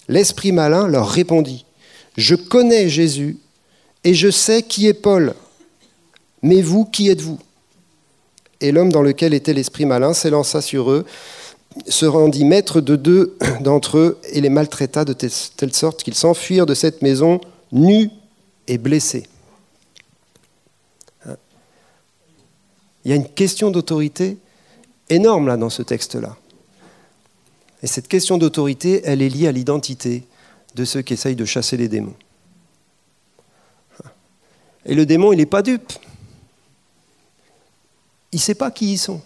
L'esprit 0.08 0.51
malin 0.51 0.88
leur 0.88 1.10
répondit, 1.10 1.65
Je 2.17 2.36
connais 2.36 2.89
Jésus 2.89 3.38
et 4.03 4.13
je 4.13 4.29
sais 4.29 4.63
qui 4.63 4.88
est 4.88 4.93
Paul, 4.93 5.34
mais 6.41 6.62
vous, 6.62 6.86
qui 6.86 7.10
êtes-vous? 7.10 7.39
Et 8.62 8.72
l'homme 8.72 8.91
dans 8.91 9.01
lequel 9.01 9.34
était 9.34 9.53
l'esprit 9.53 9.86
malin 9.86 10.13
s'élança 10.13 10.62
sur 10.62 10.91
eux, 10.91 11.05
se 11.88 12.05
rendit 12.05 12.46
maître 12.46 12.82
de 12.82 12.96
deux 12.96 13.38
d'entre 13.62 13.98
eux 13.98 14.20
et 14.32 14.41
les 14.41 14.50
maltraita 14.50 15.05
de 15.05 15.13
telle 15.13 15.74
sorte 15.74 16.03
qu'ils 16.03 16.15
s'enfuirent 16.15 16.65
de 16.65 16.75
cette 16.75 17.01
maison 17.01 17.41
nus 17.72 18.10
et 18.67 18.77
blessés. 18.77 19.27
Il 23.05 23.10
y 23.10 23.13
a 23.13 23.17
une 23.17 23.27
question 23.27 23.70
d'autorité 23.70 24.38
énorme 25.10 25.58
dans 25.58 25.70
ce 25.70 25.82
texte-là. 25.82 26.38
Et 27.83 27.87
cette 27.87 28.07
question 28.07 28.37
d'autorité, 28.37 29.01
elle 29.03 29.21
est 29.21 29.29
liée 29.29 29.47
à 29.47 29.51
l'identité 29.51 30.23
de 30.73 30.85
ceux 30.85 31.01
qui 31.01 31.13
essayent 31.13 31.35
de 31.35 31.45
chasser 31.45 31.75
les 31.75 31.89
démons. 31.89 32.15
Et 34.85 34.95
le 34.95 35.05
démon, 35.05 35.33
il 35.33 35.37
n'est 35.37 35.45
pas 35.45 35.61
dupe. 35.61 35.91
Il 38.31 38.37
ne 38.37 38.41
sait 38.41 38.55
pas 38.55 38.71
qui 38.71 38.93
ils 38.93 38.97
sont. 38.97 39.21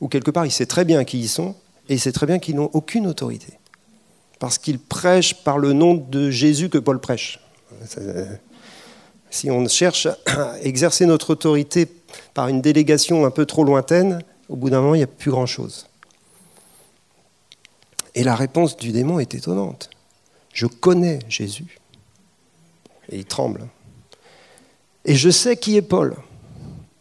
Ou 0.00 0.08
quelque 0.08 0.30
part, 0.30 0.46
il 0.46 0.52
sait 0.52 0.66
très 0.66 0.84
bien 0.84 1.04
qui 1.04 1.20
ils 1.20 1.28
sont, 1.28 1.56
Et 1.88 1.94
il 1.94 2.00
sait 2.00 2.12
très 2.12 2.26
bien 2.26 2.38
qu'ils 2.38 2.54
n'ont 2.54 2.70
aucune 2.72 3.06
autorité. 3.06 3.58
Parce 4.38 4.56
qu'ils 4.56 4.78
prêchent 4.78 5.34
par 5.42 5.58
le 5.58 5.72
nom 5.72 5.94
de 5.94 6.30
Jésus 6.30 6.68
que 6.68 6.78
Paul 6.78 7.00
prêche. 7.00 7.40
Si 9.30 9.50
on 9.50 9.66
cherche 9.66 10.06
à 10.26 10.60
exercer 10.62 11.04
notre 11.04 11.30
autorité 11.30 11.88
par 12.32 12.46
une 12.46 12.62
délégation 12.62 13.26
un 13.26 13.30
peu 13.30 13.44
trop 13.44 13.64
lointaine, 13.64 14.22
au 14.48 14.54
bout 14.54 14.70
d'un 14.70 14.80
moment, 14.80 14.94
il 14.94 14.98
n'y 14.98 15.04
a 15.04 15.08
plus 15.08 15.32
grand-chose. 15.32 15.86
Et 18.14 18.24
la 18.24 18.34
réponse 18.34 18.76
du 18.76 18.92
démon 18.92 19.18
est 19.18 19.34
étonnante. 19.34 19.90
Je 20.52 20.66
connais 20.66 21.18
Jésus. 21.28 21.78
Et 23.10 23.18
il 23.18 23.24
tremble. 23.24 23.68
Et 25.04 25.16
je 25.16 25.30
sais 25.30 25.56
qui 25.56 25.76
est 25.76 25.82
Paul. 25.82 26.16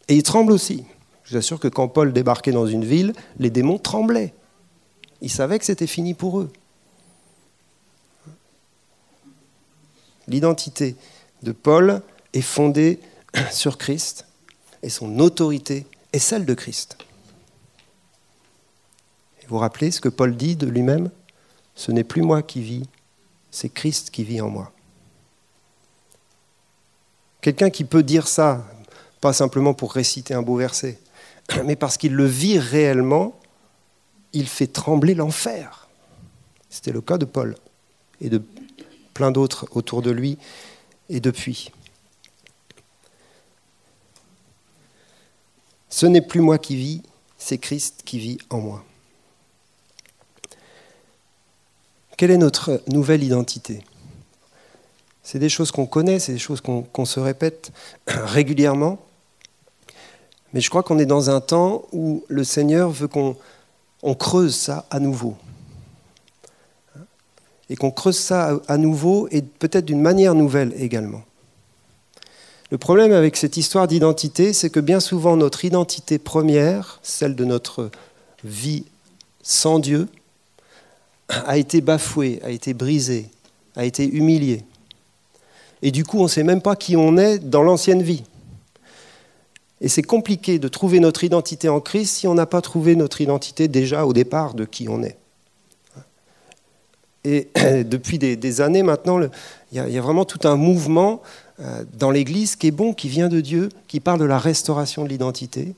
Et 0.07 0.15
il 0.15 0.23
tremble 0.23 0.51
aussi. 0.51 0.83
Je 1.23 1.31
vous 1.31 1.37
assure 1.37 1.59
que 1.59 1.67
quand 1.67 1.87
Paul 1.87 2.11
débarquait 2.13 2.51
dans 2.51 2.67
une 2.67 2.83
ville, 2.83 3.13
les 3.39 3.49
démons 3.49 3.77
tremblaient. 3.77 4.33
Ils 5.21 5.31
savaient 5.31 5.59
que 5.59 5.65
c'était 5.65 5.87
fini 5.87 6.13
pour 6.13 6.39
eux. 6.39 6.51
L'identité 10.27 10.95
de 11.43 11.51
Paul 11.51 12.01
est 12.33 12.41
fondée 12.41 12.99
sur 13.51 13.77
Christ 13.77 14.25
et 14.81 14.89
son 14.89 15.19
autorité 15.19 15.85
est 16.11 16.19
celle 16.19 16.45
de 16.45 16.53
Christ. 16.53 16.97
Vous 19.43 19.55
vous 19.55 19.59
rappelez 19.59 19.91
ce 19.91 20.01
que 20.01 20.09
Paul 20.09 20.35
dit 20.35 20.55
de 20.55 20.67
lui-même? 20.67 21.09
Ce 21.75 21.91
n'est 21.91 22.03
plus 22.03 22.21
moi 22.21 22.41
qui 22.41 22.61
vis, 22.61 22.83
c'est 23.51 23.69
Christ 23.69 24.09
qui 24.09 24.23
vit 24.23 24.41
en 24.41 24.49
moi. 24.49 24.71
Quelqu'un 27.41 27.69
qui 27.69 27.83
peut 27.83 28.03
dire 28.03 28.27
ça, 28.27 28.65
pas 29.19 29.33
simplement 29.33 29.73
pour 29.73 29.93
réciter 29.93 30.33
un 30.33 30.41
beau 30.41 30.55
verset, 30.55 30.99
mais 31.65 31.75
parce 31.75 31.97
qu'il 31.97 32.13
le 32.13 32.25
vit 32.25 32.57
réellement, 32.57 33.39
il 34.31 34.47
fait 34.47 34.67
trembler 34.67 35.13
l'enfer. 35.13 35.87
C'était 36.69 36.91
le 36.91 37.01
cas 37.01 37.17
de 37.17 37.25
Paul 37.25 37.55
et 38.21 38.29
de 38.29 38.41
plein 39.13 39.31
d'autres 39.31 39.67
autour 39.71 40.01
de 40.01 40.11
lui 40.11 40.37
et 41.09 41.19
depuis. 41.19 41.71
Ce 45.89 46.05
n'est 46.05 46.21
plus 46.21 46.41
moi 46.41 46.57
qui 46.57 46.75
vis, 46.75 47.01
c'est 47.37 47.59
Christ 47.59 48.01
qui 48.03 48.17
vit 48.17 48.37
en 48.49 48.59
moi. 48.59 48.85
Quelle 52.17 52.31
est 52.31 52.37
notre 52.37 52.81
nouvelle 52.87 53.23
identité? 53.23 53.83
C'est 55.23 55.39
des 55.39 55.49
choses 55.49 55.71
qu'on 55.71 55.85
connaît, 55.85 56.19
c'est 56.19 56.33
des 56.33 56.39
choses 56.39 56.61
qu'on 56.61 57.05
se 57.05 57.19
répète 57.19 57.71
régulièrement. 58.07 58.99
Mais 60.53 60.61
je 60.61 60.69
crois 60.69 60.83
qu'on 60.83 60.99
est 60.99 61.05
dans 61.05 61.29
un 61.29 61.41
temps 61.41 61.83
où 61.91 62.23
le 62.27 62.43
Seigneur 62.43 62.91
veut 62.91 63.07
qu'on 63.07 63.35
creuse 64.15 64.55
ça 64.55 64.85
à 64.91 64.99
nouveau. 64.99 65.35
Et 67.69 67.75
qu'on 67.75 67.91
creuse 67.91 68.19
ça 68.19 68.59
à 68.67 68.77
nouveau 68.77 69.27
et 69.31 69.41
peut-être 69.41 69.85
d'une 69.85 70.01
manière 70.01 70.35
nouvelle 70.35 70.73
également. 70.77 71.23
Le 72.69 72.77
problème 72.77 73.11
avec 73.13 73.37
cette 73.37 73.57
histoire 73.57 73.87
d'identité, 73.87 74.51
c'est 74.51 74.69
que 74.69 74.79
bien 74.79 74.99
souvent 74.99 75.37
notre 75.37 75.63
identité 75.65 76.19
première, 76.19 76.99
celle 77.01 77.35
de 77.35 77.45
notre 77.45 77.89
vie 78.43 78.85
sans 79.41 79.79
Dieu, 79.79 80.07
a 81.29 81.57
été 81.57 81.81
bafouée, 81.81 82.39
a 82.43 82.49
été 82.49 82.73
brisée, 82.73 83.29
a 83.75 83.85
été 83.85 84.07
humiliée. 84.07 84.63
Et 85.81 85.91
du 85.91 86.03
coup, 86.03 86.19
on 86.19 86.23
ne 86.23 86.27
sait 86.27 86.43
même 86.43 86.61
pas 86.61 86.75
qui 86.75 86.95
on 86.95 87.17
est 87.17 87.39
dans 87.39 87.63
l'ancienne 87.63 88.01
vie. 88.01 88.23
Et 89.81 89.89
c'est 89.89 90.01
compliqué 90.01 90.59
de 90.59 90.67
trouver 90.69 91.01
notre 91.01 91.25
identité 91.25 91.67
en 91.67 91.81
Christ 91.81 92.15
si 92.15 92.27
on 92.27 92.33
n'a 92.33 92.45
pas 92.45 92.61
trouvé 92.61 92.95
notre 92.95 93.19
identité 93.19 93.67
déjà 93.67 94.05
au 94.05 94.13
départ 94.13 94.53
de 94.53 94.63
qui 94.63 94.87
on 94.87 95.03
est. 95.03 95.17
Et 97.25 97.49
depuis 97.83 98.17
des, 98.17 98.61
années 98.61 98.83
maintenant, 98.83 99.19
il 99.19 99.29
y, 99.77 99.97
a 99.97 100.01
vraiment 100.01 100.23
tout 100.23 100.47
un 100.47 100.55
mouvement 100.55 101.21
euh, 101.59 101.83
dans 101.97 102.11
l'Église 102.11 102.55
qui 102.55 102.67
est 102.67 102.71
bon, 102.71 102.93
qui 102.93 103.09
vient 103.09 103.27
de 103.27 103.41
Dieu, 103.41 103.69
qui 103.87 103.99
parle 103.99 104.19
de 104.19 104.25
la 104.25 104.39
restauration 104.39 105.03
de 105.03 105.09
l'identité, 105.09 105.73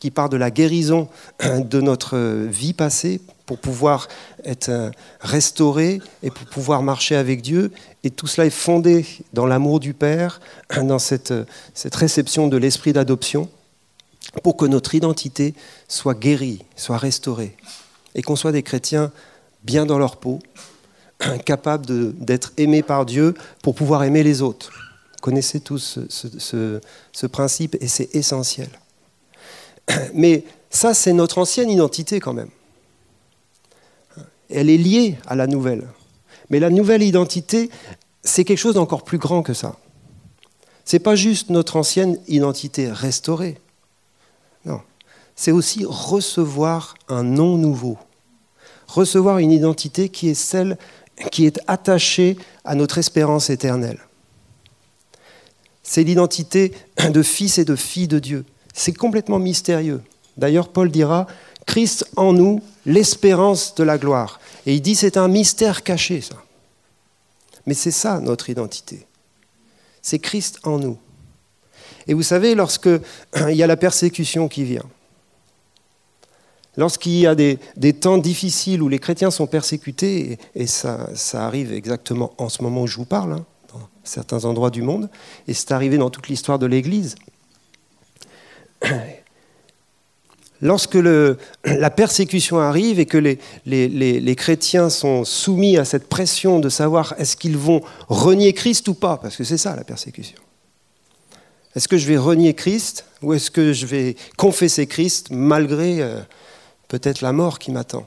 qui 0.00 0.10
parle 0.10 0.28
de 0.28 0.36
la 0.36 0.50
guérison 0.50 1.08
de 1.44 1.80
notre 1.80 2.18
vie 2.18 2.74
passée 2.74 3.22
pour 3.46 3.58
pouvoir 3.58 4.08
être 4.44 4.68
euh, 4.68 4.90
restauré 5.20 6.00
et 6.22 6.30
pour 6.30 6.46
pouvoir 6.48 6.82
marcher 6.82 7.14
avec 7.14 7.40
Dieu. 7.40 7.72
Et 8.04 8.10
tout 8.10 8.26
cela 8.26 8.46
est 8.46 8.50
fondé 8.50 9.06
dans 9.32 9.46
l'amour 9.46 9.80
du 9.80 9.94
Père, 9.94 10.40
dans 10.82 10.98
cette, 10.98 11.32
cette 11.72 11.94
réception 11.94 12.48
de 12.48 12.56
l'esprit 12.56 12.92
d'adoption, 12.92 13.48
pour 14.42 14.56
que 14.56 14.66
notre 14.66 14.94
identité 14.94 15.54
soit 15.88 16.18
guérie, 16.18 16.64
soit 16.74 16.98
restaurée, 16.98 17.56
et 18.14 18.22
qu'on 18.22 18.36
soit 18.36 18.52
des 18.52 18.64
chrétiens 18.64 19.12
bien 19.62 19.86
dans 19.86 19.98
leur 19.98 20.16
peau, 20.16 20.40
capables 21.46 21.86
d'être 22.18 22.52
aimés 22.56 22.82
par 22.82 23.06
Dieu 23.06 23.34
pour 23.62 23.74
pouvoir 23.76 24.02
aimer 24.02 24.24
les 24.24 24.42
autres. 24.42 24.72
Vous 24.72 25.22
connaissez 25.22 25.60
tous 25.60 25.98
ce 26.08 27.26
principe 27.26 27.76
et 27.80 27.88
c'est 27.88 28.14
essentiel. 28.14 28.68
Mais 30.14 30.44
ça, 30.68 30.94
c'est 30.94 31.12
notre 31.12 31.38
ancienne 31.38 31.70
identité 31.70 32.20
quand 32.20 32.34
même 32.34 32.50
elle 34.50 34.70
est 34.70 34.76
liée 34.76 35.18
à 35.26 35.34
la 35.34 35.46
nouvelle. 35.46 35.88
Mais 36.50 36.60
la 36.60 36.70
nouvelle 36.70 37.02
identité, 37.02 37.70
c'est 38.22 38.44
quelque 38.44 38.58
chose 38.58 38.74
d'encore 38.74 39.04
plus 39.04 39.18
grand 39.18 39.42
que 39.42 39.54
ça. 39.54 39.76
Ce 40.84 40.96
n'est 40.96 41.00
pas 41.00 41.16
juste 41.16 41.50
notre 41.50 41.76
ancienne 41.76 42.18
identité 42.28 42.90
restaurée. 42.90 43.58
Non. 44.64 44.80
C'est 45.34 45.52
aussi 45.52 45.84
recevoir 45.84 46.94
un 47.08 47.24
nom 47.24 47.56
nouveau. 47.56 47.98
Recevoir 48.86 49.38
une 49.38 49.50
identité 49.50 50.08
qui 50.08 50.28
est 50.28 50.34
celle 50.34 50.78
qui 51.32 51.46
est 51.46 51.60
attachée 51.66 52.36
à 52.64 52.74
notre 52.74 52.98
espérance 52.98 53.50
éternelle. 53.50 53.98
C'est 55.82 56.04
l'identité 56.04 56.72
de 57.10 57.22
fils 57.22 57.58
et 57.58 57.64
de 57.64 57.76
filles 57.76 58.08
de 58.08 58.18
Dieu. 58.18 58.44
C'est 58.74 58.92
complètement 58.92 59.38
mystérieux. 59.38 60.02
D'ailleurs, 60.36 60.68
Paul 60.68 60.90
dira, 60.90 61.26
Christ 61.64 62.06
en 62.16 62.32
nous, 62.32 62.60
l'espérance 62.86 63.74
de 63.74 63.82
la 63.84 63.98
gloire. 63.98 64.40
Et 64.64 64.74
il 64.74 64.80
dit 64.80 64.94
c'est 64.94 65.16
un 65.16 65.28
mystère 65.28 65.82
caché, 65.82 66.22
ça. 66.22 66.36
Mais 67.66 67.74
c'est 67.74 67.90
ça 67.90 68.20
notre 68.20 68.48
identité. 68.48 69.06
C'est 70.00 70.20
Christ 70.20 70.60
en 70.62 70.78
nous. 70.78 70.98
Et 72.06 72.14
vous 72.14 72.22
savez, 72.22 72.54
lorsque 72.54 72.88
il 73.48 73.56
y 73.56 73.62
a 73.62 73.66
la 73.66 73.76
persécution 73.76 74.48
qui 74.48 74.64
vient, 74.64 74.84
lorsqu'il 76.76 77.18
y 77.18 77.26
a 77.26 77.34
des, 77.34 77.58
temps 77.92 78.18
difficiles 78.18 78.82
où 78.82 78.88
les 78.88 79.00
chrétiens 79.00 79.30
sont 79.30 79.46
persécutés, 79.46 80.38
et, 80.54 80.66
ça, 80.66 81.10
ça, 81.14 81.44
arrive 81.44 81.72
exactement 81.72 82.32
en 82.38 82.48
ce 82.48 82.62
moment 82.62 82.82
où 82.82 82.86
je 82.86 82.96
vous 82.96 83.04
parle, 83.04 83.32
hein, 83.32 83.44
dans 83.72 83.88
certains 84.04 84.44
endroits 84.44 84.70
du 84.70 84.82
monde, 84.82 85.10
et 85.48 85.54
c'est 85.54 85.72
arrivé 85.72 85.98
dans 85.98 86.10
toute 86.10 86.28
l'histoire 86.28 86.60
de 86.60 86.66
l'Église, 86.66 87.16
lorsque 90.60 90.94
la 91.64 91.90
persécution 91.90 92.58
arrive 92.58 93.00
et 93.00 93.06
que 93.06 93.18
les, 93.18 94.36
chrétiens 94.36 94.90
sont 94.90 95.24
soumis 95.24 95.76
à 95.76 95.84
cette 95.84 96.08
pression 96.08 96.60
de 96.60 96.68
savoir 96.68 97.14
est-ce 97.18 97.36
qu'ils 97.36 97.56
vont 97.56 97.80
renier 98.08 98.52
Christ 98.52 98.88
ou 98.88 98.94
pas, 98.94 99.16
parce 99.16 99.36
que 99.36 99.44
c'est 99.44 99.58
ça 99.58 99.76
la 99.76 99.84
persécution. 99.84 100.38
Est-ce 101.74 101.88
que 101.88 101.98
je 101.98 102.06
vais 102.06 102.16
renier 102.16 102.54
Christ 102.54 103.04
ou 103.22 103.34
est-ce 103.34 103.50
que 103.50 103.72
je 103.72 103.86
vais 103.86 104.16
confesser 104.36 104.86
Christ 104.86 105.28
malgré 105.30 106.00
euh, 106.00 106.20
peut-être 106.88 107.20
la 107.20 107.32
mort 107.32 107.58
qui 107.58 107.70
m'attend? 107.70 108.06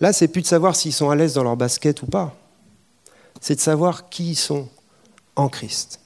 Là, 0.00 0.12
c'est 0.12 0.28
plus 0.28 0.42
de 0.42 0.46
savoir 0.46 0.76
s'ils 0.76 0.92
sont 0.92 1.10
à 1.10 1.16
l'aise 1.16 1.34
dans 1.34 1.44
leur 1.44 1.56
basket 1.56 2.02
ou 2.02 2.06
pas. 2.06 2.34
C'est 3.40 3.54
de 3.56 3.60
savoir 3.60 4.08
qui 4.08 4.30
ils 4.30 4.36
sont 4.36 4.68
en 5.36 5.48
Christ 5.48 6.00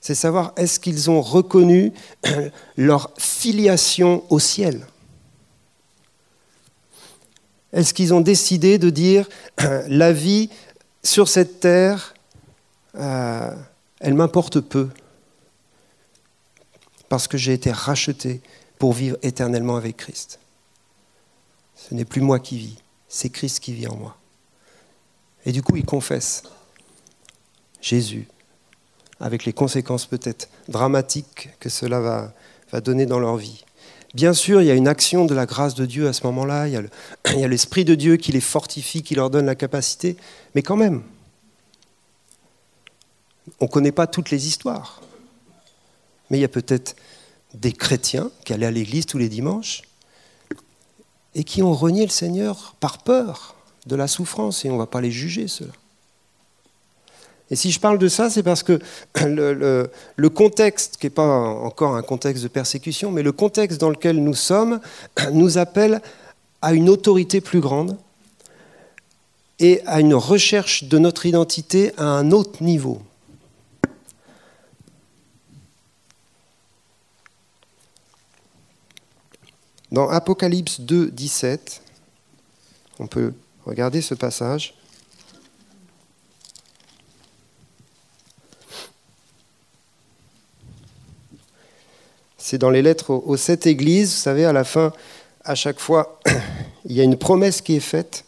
c'est 0.00 0.14
savoir 0.14 0.52
est-ce 0.56 0.80
qu'ils 0.80 1.10
ont 1.10 1.20
reconnu 1.20 1.92
leur 2.76 3.10
filiation 3.18 4.24
au 4.30 4.38
ciel 4.38 4.86
Est-ce 7.72 7.92
qu'ils 7.92 8.14
ont 8.14 8.20
décidé 8.20 8.78
de 8.78 8.90
dire 8.90 9.28
la 9.88 10.12
vie 10.12 10.50
sur 11.02 11.28
cette 11.28 11.60
terre, 11.60 12.14
euh, 12.96 13.54
elle 14.00 14.14
m'importe 14.14 14.60
peu 14.60 14.90
parce 17.08 17.26
que 17.26 17.36
j'ai 17.36 17.52
été 17.52 17.72
racheté 17.72 18.40
pour 18.78 18.92
vivre 18.92 19.18
éternellement 19.22 19.76
avec 19.76 19.96
Christ. 19.96 20.38
Ce 21.74 21.94
n'est 21.94 22.04
plus 22.04 22.20
moi 22.20 22.38
qui 22.38 22.56
vis, 22.56 22.76
c'est 23.08 23.30
Christ 23.30 23.60
qui 23.60 23.72
vit 23.72 23.88
en 23.88 23.96
moi. 23.96 24.16
Et 25.44 25.52
du 25.52 25.62
coup, 25.62 25.76
ils 25.76 25.84
confessent 25.84 26.44
Jésus, 27.80 28.28
avec 29.20 29.44
les 29.44 29.52
conséquences 29.52 30.06
peut-être 30.06 30.48
dramatiques 30.68 31.50
que 31.60 31.68
cela 31.68 32.00
va, 32.00 32.80
donner 32.80 33.06
dans 33.06 33.18
leur 33.18 33.36
vie. 33.36 33.64
Bien 34.14 34.32
sûr, 34.32 34.62
il 34.62 34.66
y 34.66 34.70
a 34.70 34.74
une 34.74 34.88
action 34.88 35.26
de 35.26 35.34
la 35.34 35.46
grâce 35.46 35.74
de 35.74 35.86
Dieu 35.86 36.08
à 36.08 36.12
ce 36.12 36.24
moment-là, 36.26 36.66
il 36.68 37.38
y 37.38 37.44
a 37.44 37.48
l'Esprit 37.48 37.84
de 37.84 37.94
Dieu 37.94 38.16
qui 38.16 38.32
les 38.32 38.40
fortifie, 38.40 39.02
qui 39.02 39.14
leur 39.14 39.30
donne 39.30 39.46
la 39.46 39.54
capacité, 39.54 40.16
mais 40.54 40.62
quand 40.62 40.76
même, 40.76 41.02
on 43.60 43.66
ne 43.66 43.70
connaît 43.70 43.92
pas 43.92 44.06
toutes 44.06 44.30
les 44.30 44.46
histoires. 44.46 45.02
Mais 46.30 46.38
il 46.38 46.40
y 46.40 46.44
a 46.44 46.48
peut-être 46.48 46.96
des 47.54 47.72
chrétiens 47.72 48.30
qui 48.44 48.52
allaient 48.52 48.66
à 48.66 48.70
l'église 48.70 49.06
tous 49.06 49.18
les 49.18 49.28
dimanches 49.28 49.82
et 51.34 51.44
qui 51.44 51.62
ont 51.62 51.74
renié 51.74 52.04
le 52.04 52.10
Seigneur 52.10 52.74
par 52.80 52.98
peur 52.98 53.56
de 53.86 53.96
la 53.96 54.06
souffrance, 54.06 54.64
et 54.64 54.70
on 54.70 54.74
ne 54.74 54.78
va 54.78 54.86
pas 54.86 55.00
les 55.00 55.10
juger, 55.10 55.48
ceux-là. 55.48 55.72
Et 57.50 57.56
si 57.56 57.72
je 57.72 57.80
parle 57.80 57.98
de 57.98 58.08
ça, 58.08 58.30
c'est 58.30 58.42
parce 58.42 58.62
que 58.62 58.78
le, 59.24 60.28
contexte, 60.28 60.96
qui 60.98 61.06
n'est 61.06 61.10
pas 61.10 61.26
encore 61.26 61.96
un 61.96 62.02
contexte 62.02 62.42
de 62.42 62.48
persécution, 62.48 63.10
mais 63.10 63.22
le 63.22 63.32
contexte 63.32 63.80
dans 63.80 63.90
lequel 63.90 64.22
nous 64.22 64.34
sommes, 64.34 64.80
nous 65.32 65.58
appelle 65.58 66.00
à 66.62 66.74
une 66.74 66.88
autorité 66.88 67.40
plus 67.40 67.60
grande 67.60 67.96
et 69.58 69.82
à 69.86 70.00
une 70.00 70.14
recherche 70.14 70.84
de 70.84 70.98
notre 70.98 71.26
identité 71.26 71.92
à 71.96 72.04
un 72.04 72.30
autre 72.30 72.62
niveau. 72.62 73.02
Dans 79.90 80.08
Apocalypse 80.08 80.80
2, 80.80 81.10
17, 81.10 81.82
on 83.00 83.08
peut 83.08 83.34
regarder 83.66 84.02
ce 84.02 84.14
passage. 84.14 84.74
C'est 92.42 92.56
dans 92.56 92.70
les 92.70 92.80
lettres 92.80 93.10
aux 93.10 93.36
sept 93.36 93.66
églises, 93.66 94.14
vous 94.14 94.22
savez, 94.22 94.46
à 94.46 94.54
la 94.54 94.64
fin, 94.64 94.92
à 95.44 95.54
chaque 95.54 95.78
fois, 95.78 96.18
il 96.86 96.96
y 96.96 97.00
a 97.02 97.04
une 97.04 97.18
promesse 97.18 97.60
qui 97.60 97.76
est 97.76 97.80
faite, 97.80 98.24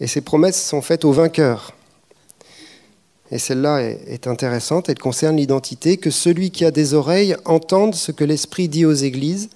et 0.00 0.06
ces 0.06 0.22
promesses 0.22 0.60
sont 0.60 0.80
faites 0.80 1.04
aux 1.04 1.12
vainqueurs. 1.12 1.74
Et 3.30 3.38
celle-là 3.38 3.82
est 3.82 4.26
intéressante, 4.26 4.88
elle 4.88 4.98
concerne 4.98 5.36
l'identité, 5.36 5.98
que 5.98 6.10
celui 6.10 6.50
qui 6.50 6.64
a 6.64 6.70
des 6.70 6.94
oreilles 6.94 7.36
entende 7.44 7.94
ce 7.94 8.10
que 8.10 8.24
l'Esprit 8.24 8.68
dit 8.68 8.86
aux 8.86 8.94
églises. 8.94 9.50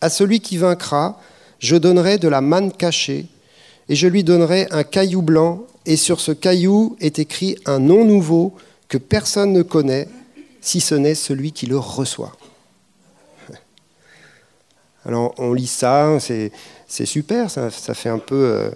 À 0.00 0.08
celui 0.08 0.38
qui 0.38 0.56
vaincra, 0.56 1.20
je 1.58 1.74
donnerai 1.74 2.18
de 2.18 2.28
la 2.28 2.40
manne 2.40 2.72
cachée, 2.72 3.26
et 3.88 3.96
je 3.96 4.06
lui 4.06 4.22
donnerai 4.22 4.68
un 4.70 4.84
caillou 4.84 5.20
blanc, 5.20 5.64
et 5.84 5.96
sur 5.96 6.20
ce 6.20 6.30
caillou 6.30 6.96
est 7.00 7.18
écrit 7.18 7.56
un 7.66 7.80
nom 7.80 8.04
nouveau 8.04 8.54
que 8.86 8.98
personne 8.98 9.52
ne 9.52 9.62
connaît, 9.62 10.08
si 10.60 10.80
ce 10.80 10.94
n'est 10.94 11.16
celui 11.16 11.50
qui 11.50 11.66
le 11.66 11.78
reçoit. 11.78 12.36
Alors 15.04 15.34
on 15.38 15.52
lit 15.52 15.66
ça, 15.66 16.18
c'est, 16.20 16.52
super, 17.06 17.50
ça, 17.50 17.70
fait 17.70 18.08
un 18.08 18.18
peu, 18.18 18.36
euh, 18.36 18.68
vous 18.68 18.74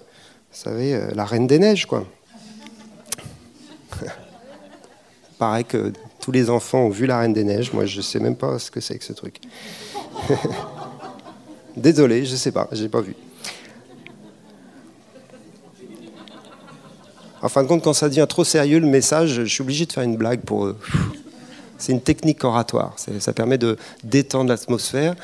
savez, 0.51 0.93
euh, 0.93 1.09
la 1.15 1.23
Reine 1.23 1.47
des 1.47 1.57
Neiges, 1.57 1.85
quoi. 1.85 2.05
Pareil 5.39 5.63
que 5.63 5.93
tous 6.19 6.31
les 6.31 6.49
enfants 6.49 6.79
ont 6.79 6.89
vu 6.89 7.05
la 7.05 7.19
Reine 7.19 7.31
des 7.33 7.45
Neiges, 7.45 7.71
moi 7.71 7.85
je 7.85 7.97
ne 7.97 8.01
sais 8.01 8.19
même 8.19 8.35
pas 8.35 8.59
ce 8.59 8.69
que 8.69 8.81
c'est 8.81 8.97
que 8.97 9.05
ce 9.05 9.13
truc. 9.13 9.39
Désolé, 11.77 12.25
je 12.25 12.31
ne 12.33 12.37
sais 12.37 12.51
pas, 12.51 12.67
je 12.73 12.83
n'ai 12.83 12.89
pas 12.89 13.01
vu. 13.01 13.15
En 17.41 17.49
fin 17.49 17.63
de 17.63 17.67
compte, 17.67 17.83
quand 17.83 17.93
ça 17.93 18.09
devient 18.09 18.25
trop 18.27 18.43
sérieux, 18.43 18.79
le 18.79 18.87
message, 18.87 19.29
je 19.29 19.43
suis 19.43 19.61
obligé 19.61 19.85
de 19.85 19.93
faire 19.93 20.03
une 20.03 20.17
blague 20.17 20.41
pour... 20.41 20.73
C'est 21.77 21.91
une 21.91 22.01
technique 22.01 22.43
oratoire, 22.43 22.95
ça 22.97 23.33
permet 23.33 23.59
de 23.59 23.77
détendre 24.03 24.49
l'atmosphère. 24.49 25.15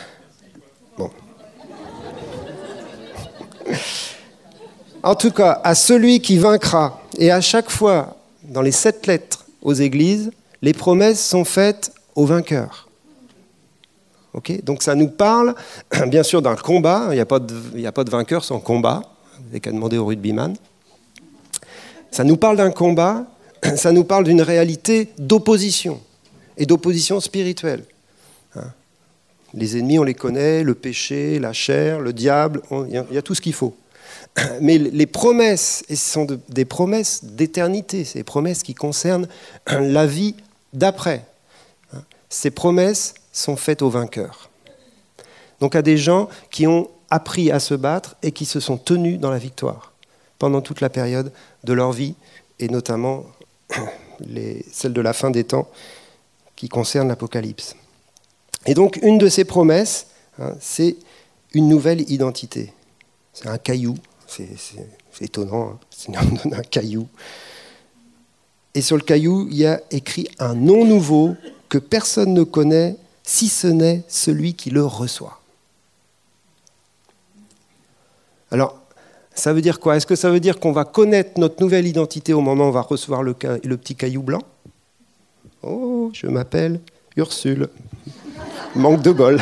En 5.04 5.16
tout 5.16 5.32
cas, 5.32 5.60
à 5.64 5.76
celui 5.76 6.22
qui 6.22 6.38
vaincra, 6.38 7.02
et 7.18 7.30
à 7.30 7.42
chaque 7.42 7.70
fois, 7.70 8.16
dans 8.44 8.62
les 8.62 8.72
sept 8.72 9.06
lettres 9.06 9.46
aux 9.62 9.74
églises, 9.74 10.32
les 10.62 10.74
promesses 10.74 11.26
sont 11.26 11.44
faites 11.44 11.92
aux 12.16 12.26
vainqueurs. 12.26 12.88
Donc 14.64 14.82
ça 14.82 14.96
nous 14.96 15.10
parle, 15.10 15.56
bien 16.08 16.24
sûr, 16.24 16.42
d'un 16.42 16.56
combat. 16.56 17.08
Il 17.12 17.16
n'y 17.16 17.20
a, 17.20 17.26
pas 17.26 17.40
de, 17.40 17.86
a 17.86 17.92
pas 17.92 18.04
de 18.04 18.10
vainqueur 18.10 18.44
sans 18.44 18.60
combat. 18.60 19.02
Vous 19.38 19.46
n'avez 19.46 19.60
qu'à 19.60 19.72
demander 19.72 19.98
au 19.98 20.06
rugbyman. 20.06 20.56
Ça 22.10 22.24
nous 22.24 22.38
parle 22.38 22.58
d'un 22.58 22.72
combat, 22.72 23.26
ça 23.76 23.92
nous 23.92 24.04
parle 24.04 24.24
d'une 24.24 24.42
réalité 24.42 25.10
d'opposition, 25.18 26.00
et 26.58 26.66
d'opposition 26.66 27.20
spirituelle. 27.20 27.84
Les 29.54 29.78
ennemis, 29.78 30.00
on 30.00 30.04
les 30.04 30.14
connaît, 30.14 30.64
le 30.64 30.74
péché, 30.74 31.40
la 31.40 31.54
chair, 31.54 32.00
le 32.00 32.14
diable, 32.14 32.62
il 32.72 33.06
y 33.12 33.18
a 33.18 33.22
tout 33.22 33.36
ce 33.36 33.42
qu'il 33.42 33.54
faut. 33.54 33.76
Mais 34.62 34.78
les 34.78 35.06
promesses, 35.06 35.84
et 35.90 35.96
ce 35.96 36.12
sont 36.12 36.28
des 36.50 36.66
promesses 36.66 37.24
d'éternité, 37.24 38.08
des 38.16 38.24
promesses 38.24 38.64
qui 38.64 38.74
concernent 38.74 39.28
la 39.68 40.06
vie 40.06 40.36
d'après. 40.74 41.26
Ces 42.30 42.52
promesses 42.52 43.14
sont 43.32 43.56
faites 43.56 43.82
aux 43.82 43.90
vainqueurs. 43.90 44.50
Donc 45.60 45.76
à 45.76 45.82
des 45.82 45.98
gens 45.98 46.30
qui 46.50 46.66
ont 46.68 46.90
appris 47.10 47.52
à 47.52 47.60
se 47.60 47.76
battre 47.76 48.16
et 48.24 48.32
qui 48.32 48.46
se 48.46 48.60
sont 48.60 48.78
tenus 48.78 49.20
dans 49.20 49.30
la 49.30 49.38
victoire 49.38 49.94
pendant 50.40 50.62
toute 50.62 50.82
la 50.82 50.90
période 50.90 51.32
de 51.64 51.74
leur 51.74 51.92
vie, 51.92 52.16
et 52.60 52.68
notamment 52.68 53.24
celle 54.72 54.94
de 54.94 55.02
la 55.02 55.14
fin 55.14 55.30
des 55.30 55.44
temps 55.44 55.70
qui 56.56 56.70
concerne 56.70 57.08
l'Apocalypse. 57.08 57.76
Et 58.66 58.74
donc 58.74 59.00
une 59.02 59.18
de 59.18 59.30
ces 59.30 59.46
promesses, 59.46 60.08
hein, 60.40 60.56
c'est 60.60 60.96
une 61.54 61.68
nouvelle 61.68 62.10
identité. 62.10 62.74
C'est 63.34 63.48
un 63.48 63.58
caillou 63.58 63.96
c'est 64.34 65.24
étonnant, 65.26 65.80
hein. 66.10 66.12
donne 66.42 66.54
un 66.54 66.62
caillou. 66.62 67.08
Et 68.76 68.82
sur 68.82 68.98
le 68.98 69.04
caillou, 69.04 69.48
il 69.52 69.58
y 69.58 69.66
a 69.66 69.82
écrit 69.92 70.28
un 70.40 70.56
nom 70.56 70.86
nouveau 70.86 71.36
que 71.70 71.78
personne 71.78 72.34
ne 72.34 72.44
connaît, 72.44 72.96
si 73.24 73.48
ce 73.48 73.68
n'est 73.68 74.04
celui 74.08 74.56
qui 74.56 74.70
le 74.70 74.84
reçoit. 74.84 75.40
Alors, 78.52 78.80
ça 79.36 79.54
veut 79.54 79.62
dire 79.62 79.80
quoi? 79.80 79.98
Est-ce 79.98 80.06
que 80.06 80.16
ça 80.16 80.30
veut 80.30 80.40
dire 80.40 80.60
qu'on 80.60 80.72
va 80.72 80.86
connaître 80.86 81.40
notre 81.40 81.62
nouvelle 81.62 81.88
identité 81.88 82.34
au 82.34 82.42
moment 82.42 82.66
où 82.66 82.68
on 82.68 82.72
va 82.72 82.82
recevoir 82.82 83.24
le, 83.24 83.36
le 83.64 83.78
petit 83.78 83.96
caillou 83.96 84.22
blanc? 84.22 84.42
Oh, 85.62 86.12
je 86.14 86.28
m'appelle 86.28 86.80
Ursule. 87.16 87.70
Manque 88.76 89.02
de 89.02 89.12
bol. 89.12 89.42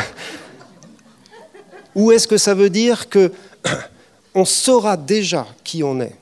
Ou 1.95 2.11
est-ce 2.11 2.27
que 2.27 2.37
ça 2.37 2.53
veut 2.53 2.69
dire 2.69 3.09
que 3.09 3.31
on 4.35 4.45
saura 4.45 4.97
déjà 4.97 5.47
qui 5.63 5.83
on 5.83 5.99
est. 5.99 6.15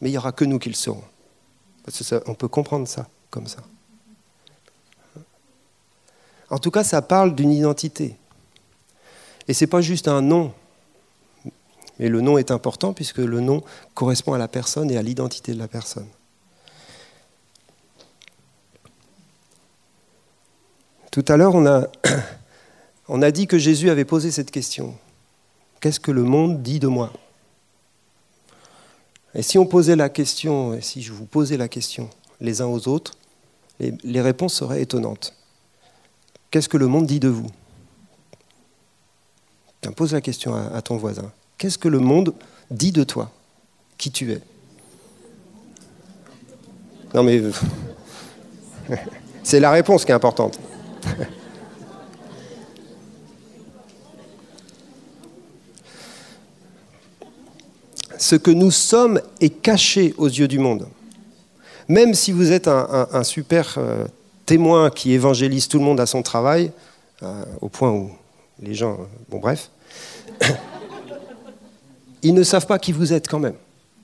Mais 0.00 0.08
il 0.08 0.12
n'y 0.12 0.18
aura 0.18 0.32
que 0.32 0.44
nous 0.44 0.58
qui 0.58 0.68
le 0.68 0.74
saurons? 0.74 1.04
On 2.26 2.34
peut 2.34 2.48
comprendre 2.48 2.88
ça 2.88 3.08
comme 3.30 3.46
ça. 3.46 3.58
En 6.48 6.58
tout 6.58 6.70
cas, 6.70 6.84
ça 6.84 7.02
parle 7.02 7.34
d'une 7.34 7.52
identité. 7.52 8.16
Et 9.46 9.54
ce 9.54 9.64
n'est 9.64 9.68
pas 9.68 9.80
juste 9.80 10.08
un 10.08 10.20
nom. 10.20 10.52
Mais 11.98 12.08
le 12.08 12.20
nom 12.20 12.38
est 12.38 12.50
important 12.50 12.92
puisque 12.92 13.18
le 13.18 13.40
nom 13.40 13.62
correspond 13.94 14.32
à 14.32 14.38
la 14.38 14.48
personne 14.48 14.90
et 14.90 14.96
à 14.96 15.02
l'identité 15.02 15.52
de 15.52 15.58
la 15.58 15.68
personne. 15.68 16.06
Tout 21.10 21.24
à 21.26 21.36
l'heure, 21.36 21.54
on 23.08 23.22
a, 23.22 23.30
dit 23.30 23.46
que 23.46 23.58
Jésus 23.58 23.90
avait 23.90 24.04
posé 24.04 24.30
cette 24.30 24.50
question. 24.50 24.94
Qu'est-ce 25.80 25.98
que 25.98 26.12
le 26.12 26.22
monde 26.22 26.62
dit 26.62 26.78
de 26.78 26.86
moi? 26.86 27.12
Et 29.34 29.42
si 29.42 29.58
on 29.58 29.66
posait 29.66 29.96
la 29.96 30.08
question, 30.08 30.74
et 30.74 30.80
si 30.80 31.02
je 31.02 31.12
vous 31.12 31.26
posais 31.26 31.56
la 31.56 31.68
question 31.68 32.10
les 32.40 32.62
uns 32.62 32.66
aux 32.66 32.88
autres, 32.88 33.14
les, 33.78 34.20
réponses 34.20 34.54
seraient 34.54 34.82
étonnantes. 34.82 35.34
Qu'est-ce 36.50 36.68
que 36.68 36.76
le 36.76 36.86
monde 36.86 37.06
dit 37.06 37.20
de 37.20 37.28
vous? 37.28 37.46
Pose 39.96 40.12
la 40.12 40.20
question 40.20 40.54
à, 40.54 40.80
ton 40.82 40.96
voisin. 40.96 41.32
Qu'est-ce 41.58 41.78
que 41.78 41.88
le 41.88 41.98
monde 41.98 42.34
dit 42.70 42.92
de 42.92 43.04
toi? 43.04 43.30
Qui 43.98 44.10
tu 44.10 44.32
es? 44.32 44.40
Non 47.14 47.22
mais... 47.22 47.42
C'est 49.42 49.60
la 49.60 49.70
réponse 49.70 50.04
qui 50.04 50.12
est 50.12 50.14
importante. 50.14 50.58
ce 58.20 58.36
que 58.36 58.50
nous 58.50 58.70
sommes 58.70 59.20
est 59.40 59.48
caché 59.50 60.14
aux 60.18 60.28
yeux 60.28 60.46
du 60.46 60.58
monde. 60.58 60.86
Même 61.88 62.14
si 62.14 62.32
vous 62.32 62.52
êtes 62.52 62.68
un, 62.68 63.24
super 63.24 63.74
euh, 63.78 64.04
témoin 64.46 64.90
qui 64.90 65.12
évangélise 65.12 65.66
tout 65.66 65.78
le 65.78 65.84
monde 65.84 65.98
à 65.98 66.06
son 66.06 66.22
travail, 66.22 66.70
euh, 67.22 67.44
au 67.60 67.68
point 67.68 67.90
où 67.90 68.12
les 68.62 68.74
gens... 68.74 68.98
Bon 69.28 69.38
bref. 69.40 69.70
ils 72.22 72.34
ne 72.34 72.44
savent 72.44 72.66
pas 72.66 72.78
qui 72.78 72.92
vous 72.92 73.12
êtes 73.12 73.26
quand 73.26 73.40
même. 73.40 73.56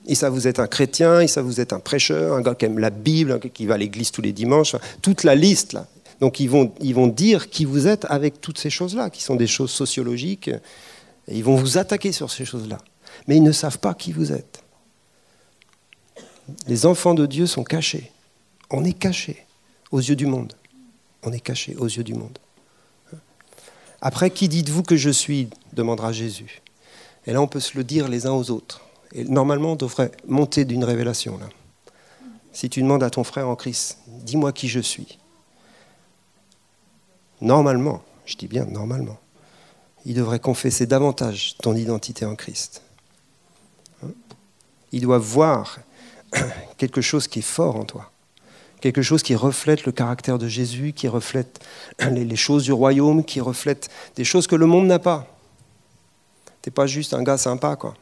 Ils 0.07 0.15
savent 0.15 0.33
vous 0.33 0.47
êtes 0.47 0.59
un 0.59 0.67
chrétien, 0.67 1.21
ils 1.21 1.29
savent 1.29 1.45
vous 1.45 1.61
êtes 1.61 1.71
un 1.71 1.79
prêcheur, 1.79 2.33
un 2.33 2.41
gars 2.41 2.55
qui 2.55 2.65
aime 2.65 2.79
la 2.79 2.89
Bible, 2.89 3.39
qui 3.53 3.65
va 3.65 3.75
à 3.75 3.77
l'église 3.77 4.11
tous 4.11 4.21
les 4.21 4.33
dimanches, 4.33 4.75
toute 5.01 5.23
la 5.23 5.35
liste 5.35 5.73
là. 5.73 5.85
Donc 6.19 6.39
ils 6.39 6.49
vont, 6.49 7.07
dire 7.07 7.49
qui 7.49 7.65
vous 7.65 7.87
êtes 7.87 8.05
avec 8.09 8.41
toutes 8.41 8.57
ces 8.57 8.69
choses-là, 8.69 9.09
qui 9.09 9.21
sont 9.21 9.35
des 9.35 9.47
choses 9.47 9.71
sociologiques, 9.71 10.47
et 10.47 11.37
ils 11.37 11.43
vont 11.43 11.55
vous 11.55 11.77
attaquer 11.77 12.11
sur 12.11 12.31
ces 12.31 12.45
choses-là 12.45 12.79
mais 13.25 13.37
ils 13.37 13.43
ne 13.43 13.51
savent 13.51 13.79
pas 13.79 13.93
qui 13.93 14.11
vous 14.11 14.31
êtes. 14.31 14.63
Les 16.67 16.85
enfants 16.85 17.13
de 17.13 17.25
Dieu 17.25 17.45
sont 17.45 17.63
cachés. 17.63 18.11
On 18.69 18.83
est 18.85 18.93
cachés 18.93 19.45
aux 19.91 19.99
yeux 19.99 20.15
du 20.15 20.25
monde. 20.25 20.53
On 21.23 21.31
est 21.31 21.39
cachés 21.39 21.75
aux 21.75 21.87
yeux 21.87 22.03
du 22.03 22.13
monde. 22.13 22.37
Après, 24.01 24.29
qui 24.29 24.47
dites-vous 24.47 24.83
que 24.83 24.95
je 24.95 25.09
suis 25.09 25.49
demandera 25.73 26.11
Jésus. 26.11 26.61
Et 27.25 27.33
là, 27.33 27.41
on 27.41 27.47
peut 27.47 27.59
se 27.59 27.75
le 27.77 27.83
dire 27.83 28.07
les 28.07 28.25
uns 28.25 28.31
aux 28.31 28.51
autres. 28.51 28.81
Et 29.13 29.23
normalement, 29.23 29.73
on 29.73 29.75
devrait 29.75 30.11
monter 30.27 30.65
d'une 30.65 30.83
révélation. 30.83 31.37
Là. 31.37 31.49
Si 32.53 32.69
tu 32.69 32.81
demandes 32.81 33.03
à 33.03 33.09
ton 33.09 33.23
frère 33.23 33.49
en 33.49 33.55
Christ, 33.55 33.97
dis-moi 34.07 34.53
qui 34.53 34.67
je 34.67 34.79
suis. 34.79 35.17
Normalement, 37.41 38.01
je 38.25 38.35
dis 38.35 38.47
bien 38.47 38.65
normalement, 38.65 39.19
il 40.05 40.15
devrait 40.15 40.39
confesser 40.39 40.85
davantage 40.85 41.55
ton 41.61 41.75
identité 41.75 42.25
en 42.25 42.35
Christ. 42.35 42.81
Hein? 44.03 44.09
Il 44.91 45.01
doit 45.01 45.17
voir 45.17 45.79
quelque 46.77 47.01
chose 47.01 47.27
qui 47.27 47.39
est 47.39 47.43
fort 47.43 47.75
en 47.75 47.85
toi, 47.85 48.11
quelque 48.81 49.01
chose 49.01 49.21
qui 49.21 49.35
reflète 49.35 49.85
le 49.85 49.91
caractère 49.91 50.37
de 50.37 50.47
Jésus, 50.47 50.93
qui 50.93 51.07
reflète 51.07 51.63
les 51.99 52.35
choses 52.35 52.63
du 52.63 52.71
royaume, 52.71 53.23
qui 53.23 53.41
reflète 53.41 53.89
des 54.15 54.23
choses 54.23 54.47
que 54.47 54.55
le 54.55 54.65
monde 54.65 54.87
n'a 54.87 54.99
pas. 54.99 55.27
Tu 56.61 56.69
n'es 56.69 56.73
pas 56.73 56.87
juste 56.87 57.13
un 57.13 57.23
gars 57.23 57.37
sympa, 57.37 57.75
quoi. 57.75 57.95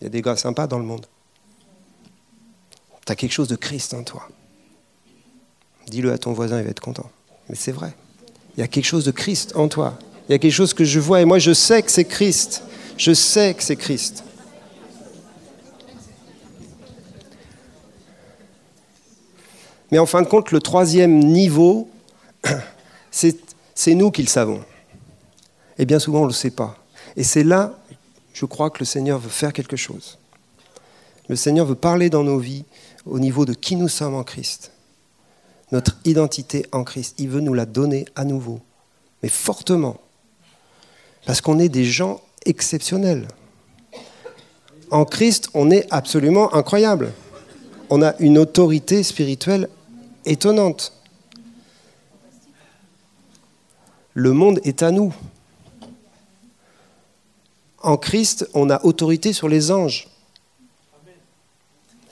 Il 0.00 0.04
y 0.04 0.06
a 0.06 0.10
des 0.10 0.22
gars 0.22 0.36
sympas 0.36 0.66
dans 0.66 0.78
le 0.78 0.84
monde. 0.84 1.06
Tu 3.06 3.12
as 3.12 3.16
quelque 3.16 3.32
chose 3.32 3.48
de 3.48 3.56
Christ 3.56 3.94
en 3.94 4.02
toi. 4.02 4.28
Dis-le 5.86 6.12
à 6.12 6.18
ton 6.18 6.32
voisin, 6.32 6.58
il 6.58 6.64
va 6.64 6.70
être 6.70 6.80
content. 6.80 7.10
Mais 7.48 7.54
c'est 7.54 7.72
vrai. 7.72 7.94
Il 8.56 8.60
y 8.60 8.62
a 8.62 8.68
quelque 8.68 8.84
chose 8.84 9.04
de 9.04 9.10
Christ 9.10 9.52
en 9.56 9.68
toi. 9.68 9.98
Il 10.28 10.32
y 10.32 10.34
a 10.34 10.38
quelque 10.38 10.52
chose 10.52 10.74
que 10.74 10.84
je 10.84 11.00
vois 11.00 11.20
et 11.20 11.24
moi 11.24 11.38
je 11.38 11.52
sais 11.52 11.82
que 11.82 11.90
c'est 11.90 12.04
Christ. 12.04 12.62
Je 12.96 13.12
sais 13.12 13.54
que 13.54 13.62
c'est 13.62 13.76
Christ. 13.76 14.24
Mais 19.90 19.98
en 19.98 20.06
fin 20.06 20.22
de 20.22 20.26
compte, 20.26 20.50
le 20.50 20.60
troisième 20.60 21.20
niveau, 21.20 21.88
c'est 23.10 23.94
nous 23.94 24.10
qui 24.10 24.22
le 24.22 24.28
savons. 24.28 24.60
Et 25.78 25.86
bien 25.86 25.98
souvent, 25.98 26.20
on 26.20 26.22
ne 26.22 26.28
le 26.28 26.32
sait 26.32 26.50
pas. 26.50 26.76
Et 27.16 27.22
c'est 27.22 27.44
là, 27.44 27.78
je 28.32 28.44
crois, 28.44 28.70
que 28.70 28.80
le 28.80 28.86
Seigneur 28.86 29.18
veut 29.18 29.30
faire 29.30 29.52
quelque 29.52 29.76
chose. 29.76 30.18
Le 31.28 31.36
Seigneur 31.36 31.66
veut 31.66 31.74
parler 31.74 32.10
dans 32.10 32.24
nos 32.24 32.38
vies 32.38 32.64
au 33.06 33.18
niveau 33.18 33.44
de 33.44 33.54
qui 33.54 33.76
nous 33.76 33.88
sommes 33.88 34.14
en 34.14 34.24
Christ. 34.24 34.72
Notre 35.72 35.96
identité 36.04 36.66
en 36.72 36.84
Christ. 36.84 37.16
Il 37.18 37.28
veut 37.28 37.40
nous 37.40 37.54
la 37.54 37.66
donner 37.66 38.06
à 38.16 38.24
nouveau, 38.24 38.60
mais 39.22 39.28
fortement. 39.28 40.00
Parce 41.26 41.40
qu'on 41.40 41.58
est 41.58 41.68
des 41.68 41.84
gens 41.84 42.20
exceptionnels. 42.44 43.28
En 44.90 45.04
Christ, 45.04 45.48
on 45.54 45.70
est 45.70 45.86
absolument 45.90 46.54
incroyable. 46.54 47.12
On 47.90 48.02
a 48.02 48.14
une 48.18 48.38
autorité 48.38 49.02
spirituelle 49.02 49.68
étonnante. 50.24 50.92
Le 54.14 54.32
monde 54.32 54.60
est 54.64 54.82
à 54.82 54.90
nous. 54.90 55.12
En 57.82 57.96
Christ, 57.96 58.48
on 58.54 58.70
a 58.70 58.82
autorité 58.84 59.32
sur 59.32 59.48
les 59.48 59.70
anges. 59.70 60.08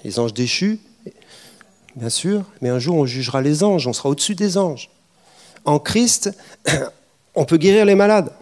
Les 0.04 0.18
anges 0.18 0.34
déchus, 0.34 0.80
bien 1.96 2.08
sûr, 2.08 2.44
mais 2.60 2.68
un 2.68 2.78
jour 2.78 2.96
on 2.96 3.06
jugera 3.06 3.40
les 3.42 3.62
anges, 3.64 3.86
on 3.86 3.92
sera 3.92 4.08
au-dessus 4.08 4.34
des 4.34 4.58
anges. 4.58 4.90
En 5.64 5.78
Christ, 5.78 6.30
on 7.34 7.44
peut 7.44 7.58
guérir 7.58 7.84
les 7.84 7.94
malades 7.94 8.32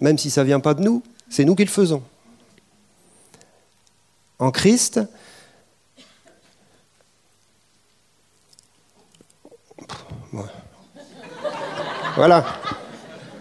même 0.00 0.18
si 0.18 0.30
ça 0.30 0.42
ne 0.42 0.46
vient 0.46 0.60
pas 0.60 0.74
de 0.74 0.82
nous, 0.82 1.02
c'est 1.28 1.44
nous 1.44 1.54
qui 1.54 1.64
le 1.64 1.70
faisons. 1.70 2.02
En 4.38 4.50
Christ, 4.50 5.00
voilà, 12.16 12.46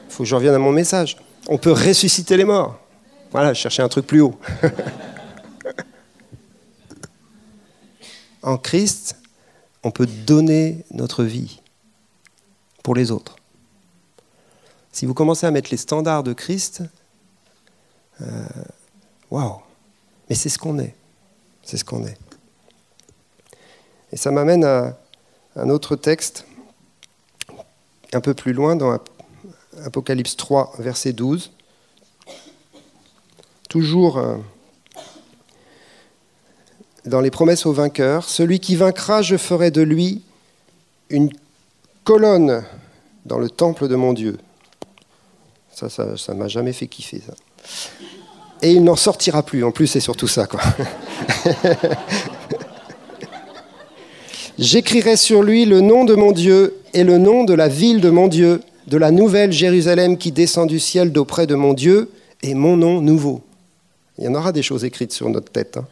il 0.07 0.11
faut 0.11 0.23
que 0.23 0.29
je 0.29 0.35
revienne 0.35 0.55
à 0.55 0.59
mon 0.59 0.71
message. 0.71 1.17
On 1.47 1.57
peut 1.57 1.71
ressusciter 1.71 2.35
les 2.35 2.43
morts. 2.43 2.77
Voilà, 3.31 3.53
je 3.53 3.61
cherchais 3.61 3.81
un 3.81 3.87
truc 3.87 4.05
plus 4.05 4.21
haut. 4.21 4.37
en 8.41 8.57
Christ, 8.57 9.15
on 9.83 9.91
peut 9.91 10.07
donner 10.07 10.83
notre 10.91 11.23
vie 11.23 11.61
pour 12.83 12.95
les 12.95 13.11
autres. 13.11 13.35
Si 14.91 15.05
vous 15.05 15.13
commencez 15.13 15.45
à 15.45 15.51
mettre 15.51 15.69
les 15.71 15.77
standards 15.77 16.23
de 16.23 16.33
Christ, 16.33 16.83
euh, 18.21 18.47
waouh 19.31 19.61
Mais 20.29 20.35
c'est 20.35 20.49
ce 20.49 20.57
qu'on 20.57 20.79
est. 20.79 20.95
C'est 21.63 21.77
ce 21.77 21.85
qu'on 21.85 22.05
est. 22.05 22.17
Et 24.11 24.17
ça 24.17 24.31
m'amène 24.31 24.63
à 24.63 24.97
un 25.55 25.69
autre 25.69 25.95
texte, 25.95 26.45
un 28.13 28.21
peu 28.21 28.33
plus 28.33 28.53
loin, 28.53 28.75
dans 28.75 28.99
Apocalypse 29.85 30.35
3, 30.35 30.73
verset 30.79 31.13
12. 31.13 31.51
Toujours 33.69 34.17
euh, 34.17 34.37
dans 37.05 37.21
les 37.21 37.31
promesses 37.31 37.65
aux 37.65 37.73
vainqueurs, 37.73 38.25
celui 38.29 38.59
qui 38.59 38.75
vaincra, 38.75 39.21
je 39.21 39.37
ferai 39.37 39.71
de 39.71 39.81
lui 39.81 40.21
une 41.09 41.29
colonne 42.03 42.63
dans 43.25 43.39
le 43.39 43.49
temple 43.49 43.87
de 43.87 43.95
mon 43.95 44.13
Dieu. 44.13 44.37
Ça, 45.71 45.87
ça, 45.89 46.33
m'a 46.33 46.47
jamais 46.47 46.73
fait 46.73 46.87
kiffer, 46.87 47.21
ça. 47.25 47.33
Et 48.61 48.71
il 48.73 48.83
n'en 48.83 48.97
sortira 48.97 49.43
plus, 49.43 49.63
en 49.63 49.71
plus, 49.71 49.87
c'est 49.87 50.01
surtout 50.01 50.27
ça, 50.27 50.45
quoi. 50.45 50.59
J'écrirai 54.59 55.15
sur 55.15 55.41
lui 55.41 55.63
le 55.63 55.79
nom 55.79 56.03
de 56.03 56.15
mon 56.15 56.33
Dieu 56.33 56.75
et 56.93 57.05
le 57.05 57.17
nom 57.17 57.45
de 57.45 57.53
la 57.53 57.69
ville 57.69 58.01
de 58.01 58.09
mon 58.09 58.27
Dieu, 58.27 58.61
de 58.87 58.97
la 58.97 59.11
nouvelle 59.11 59.53
Jérusalem 59.53 60.17
qui 60.17 60.33
descend 60.33 60.67
du 60.67 60.79
ciel 60.79 61.13
d'auprès 61.13 61.47
de 61.47 61.55
mon 61.55 61.73
Dieu, 61.73 62.09
et 62.41 62.53
mon 62.53 62.77
nom 62.77 63.01
nouveau. 63.01 63.41
Il 64.17 64.25
y 64.25 64.27
en 64.27 64.35
aura 64.35 64.51
des 64.51 64.63
choses 64.63 64.85
écrites 64.85 65.13
sur 65.13 65.29
notre 65.29 65.51
tête. 65.51 65.77
Hein. 65.77 65.85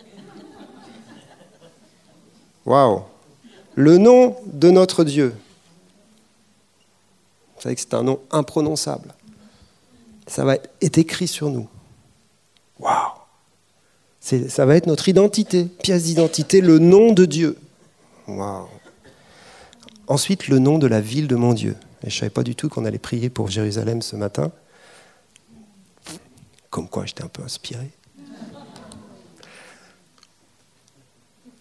Waouh 2.67 3.01
Le 3.73 3.97
nom 3.97 4.35
de 4.45 4.69
notre 4.69 5.03
Dieu. 5.03 5.35
Vous 7.55 7.61
savez 7.63 7.73
que 7.73 7.81
c'est 7.81 7.95
un 7.95 8.03
nom 8.03 8.19
imprononçable 8.29 9.15
ça 10.27 10.43
va 10.43 10.57
être 10.81 10.97
écrit 10.97 11.27
sur 11.27 11.49
nous. 11.49 11.67
Waouh 12.79 13.13
Ça 14.19 14.65
va 14.65 14.75
être 14.75 14.85
notre 14.85 15.09
identité, 15.09 15.65
pièce 15.65 16.03
d'identité, 16.03 16.61
le 16.61 16.79
nom 16.79 17.13
de 17.13 17.25
Dieu. 17.25 17.57
Waouh 18.27 18.67
Ensuite, 20.07 20.47
le 20.47 20.59
nom 20.59 20.77
de 20.77 20.87
la 20.87 21.01
ville 21.01 21.27
de 21.27 21.35
mon 21.35 21.53
Dieu. 21.53 21.75
Et 22.03 22.09
je 22.09 22.15
ne 22.15 22.19
savais 22.19 22.29
pas 22.29 22.43
du 22.43 22.55
tout 22.55 22.69
qu'on 22.69 22.85
allait 22.85 22.99
prier 22.99 23.29
pour 23.29 23.49
Jérusalem 23.49 24.01
ce 24.01 24.15
matin. 24.15 24.51
Comme 26.69 26.87
quoi, 26.87 27.05
j'étais 27.05 27.23
un 27.23 27.29
peu 27.29 27.43
inspiré. 27.43 27.89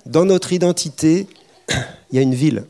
Dans 0.07 0.25
notre 0.25 0.53
identité, 0.53 1.27
il 1.69 2.17
y 2.17 2.19
a 2.19 2.23
une 2.23 2.35
ville. 2.35 2.65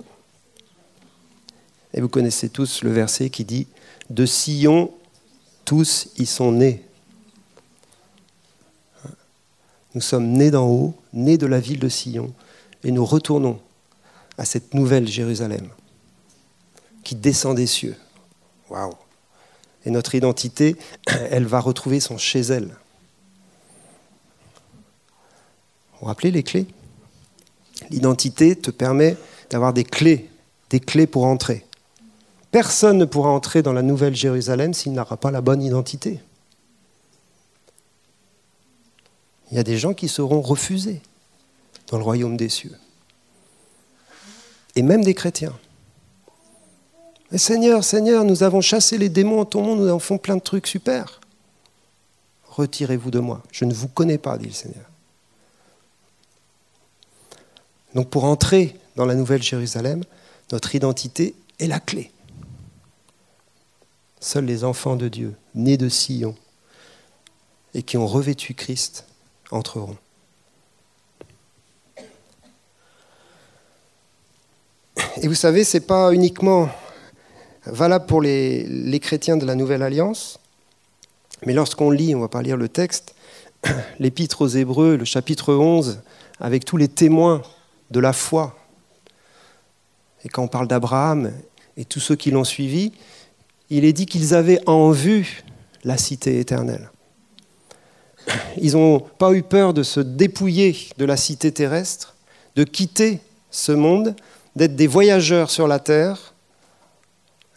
Et 1.93 2.01
vous 2.01 2.09
connaissez 2.09 2.49
tous 2.49 2.83
le 2.83 2.91
verset 2.91 3.31
qui 3.31 3.45
dit 3.45 3.69
De 4.11 4.25
Sion 4.27 4.91
tous 5.67 6.09
y 6.17 6.25
sont 6.25 6.53
nés. 6.53 6.83
Nous 9.95 10.01
sommes 10.01 10.29
nés 10.29 10.51
d'en 10.51 10.67
haut, 10.67 10.95
nés 11.13 11.37
de 11.37 11.47
la 11.47 11.61
ville 11.61 11.79
de 11.79 11.89
Sion, 11.89 12.33
et 12.85 12.91
nous 12.91 13.05
retournons 13.05 13.61
à 14.39 14.45
cette 14.45 14.75
nouvelle 14.75 15.09
Jérusalem 15.09 15.69
qui 17.03 17.15
descend 17.15 17.57
des 17.57 17.67
cieux. 17.67 17.97
Waouh 18.71 18.95
Et 19.85 19.91
notre 19.91 20.15
identité, 20.15 20.77
elle 21.07 21.47
va 21.47 21.61
retrouver 21.61 22.01
son 22.01 22.17
chez 22.17 22.41
elle. 22.41 22.69
Vous 25.93 26.01
vous 26.01 26.07
rappelez 26.07 26.31
les 26.31 26.43
clés? 26.43 26.67
L'identité 27.91 28.57
te 28.57 28.71
permet 28.71 29.17
d'avoir 29.51 29.73
des 29.73 29.85
clés, 29.85 30.29
des 30.71 30.81
clés 30.81 31.07
pour 31.07 31.25
entrer. 31.25 31.65
Personne 32.51 32.99
ne 32.99 33.05
pourra 33.05 33.31
entrer 33.31 33.63
dans 33.63 33.73
la 33.73 33.83
nouvelle 33.83 34.17
Jérusalem 34.17 34.75
s'il 34.75 34.93
n'aura 34.93 35.17
pas 35.17 35.31
la 35.31 35.41
bonne 35.41 35.63
identité. 35.63 36.21
Il 39.51 39.57
y 39.57 39.61
a 39.61 39.63
des 39.63 39.79
gens 39.79 39.95
qui 39.95 40.09
seront 40.09 40.41
refusés 40.41 41.01
dans 41.89 41.99
le 41.99 42.03
royaume 42.03 42.37
des 42.37 42.49
cieux. 42.49 42.75
Et 44.75 44.83
même 44.83 45.05
des 45.05 45.15
chrétiens. 45.15 45.57
Mais 47.31 47.39
Seigneur, 47.39 47.85
Seigneur, 47.85 48.25
nous 48.25 48.43
avons 48.43 48.61
chassé 48.61 48.99
les 48.99 49.09
démons 49.09 49.41
en 49.41 49.45
ton 49.45 49.63
nom, 49.63 49.77
nous 49.77 49.89
avons 49.89 49.99
fait 49.99 50.19
plein 50.19 50.37
de 50.37 50.43
trucs 50.43 50.67
super. 50.67 51.21
Retirez-vous 52.49 53.11
de 53.11 53.19
moi. 53.19 53.43
Je 53.53 53.65
ne 53.65 53.75
vous 53.75 53.89
connais 53.89 54.19
pas, 54.19 54.39
dit 54.39 54.47
le 54.47 54.53
Seigneur. 54.53 54.87
Donc 57.97 58.11
pour 58.11 58.25
entrer 58.25 58.77
dans 58.97 59.07
la 59.07 59.15
nouvelle 59.15 59.43
Jérusalem, 59.43 60.05
notre 60.53 60.75
identité 60.75 61.35
est 61.59 61.67
la 61.67 61.81
clé. 61.81 62.13
Seuls 64.21 64.45
les 64.45 64.65
enfants 64.65 64.97
de 64.97 65.09
Dieu, 65.09 65.35
nés 65.55 65.79
de 65.79 65.89
Sion 65.89 66.37
et 67.73 67.83
qui 67.83 67.97
ont 67.97 68.07
revêtu 68.07 68.53
Christ, 68.53 69.07
entreront. 69.51 69.97
Et 75.23 75.27
vous 75.27 75.35
savez, 75.35 75.65
ce 75.65 75.79
n'est 75.79 75.85
pas 75.85 76.13
uniquement 76.13 76.69
valable 77.65 78.05
pour 78.05 78.21
les, 78.21 79.01
chrétiens 79.03 79.39
de 79.39 79.47
la 79.47 79.55
Nouvelle 79.55 79.83
Alliance, 79.83 80.39
mais 81.47 81.55
lorsqu'on 81.55 81.91
lit, 81.91 82.15
on 82.15 82.19
ne 82.19 82.25
va 82.25 82.29
pas 82.29 82.43
lire 82.43 82.59
le 82.59 82.69
texte, 82.69 83.15
l'épître 83.99 84.43
aux 84.43 84.49
Hébreux, 84.49 84.99
le 84.99 85.07
chapitre 85.07 85.55
11, 85.55 86.03
avec 86.41 86.67
tous 86.67 86.77
les 86.77 86.89
témoins 86.89 87.41
de 87.91 88.01
la 88.01 88.13
foi. 88.13 88.57
Et 90.25 90.29
quand 90.29 90.43
on 90.43 90.49
parle 90.49 90.69
d'Abraham 90.69 91.33
et 91.77 91.85
tous 91.85 92.01
ceux 92.01 92.17
qui 92.17 92.31
l'ont 92.31 92.45
suivi, 92.45 92.93
il 93.71 93.85
est 93.85 93.93
dit 93.93 94.07
qu'ils 94.07 94.35
avaient 94.35 94.61
en 94.67 94.91
vue 94.91 95.45
la 95.85 95.97
cité 95.97 96.41
éternelle. 96.41 96.91
Ils 98.59 98.73
n'ont 98.73 99.01
pas 99.01 99.33
eu 99.33 99.43
peur 99.43 99.73
de 99.73 99.83
se 99.83 100.01
dépouiller 100.01 100.77
de 100.99 101.05
la 101.05 101.17
cité 101.17 101.53
terrestre, 101.53 102.17
de 102.57 102.65
quitter 102.65 103.21
ce 103.51 103.73
monde, 103.73 104.17
d'être 104.57 104.75
des 104.75 104.87
voyageurs 104.87 105.51
sur 105.51 105.69
la 105.69 105.79
terre. 105.79 106.35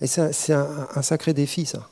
Et 0.02 0.08
c'est 0.08 0.54
un, 0.54 1.02
sacré 1.02 1.34
défi, 1.34 1.66
ça. 1.66 1.90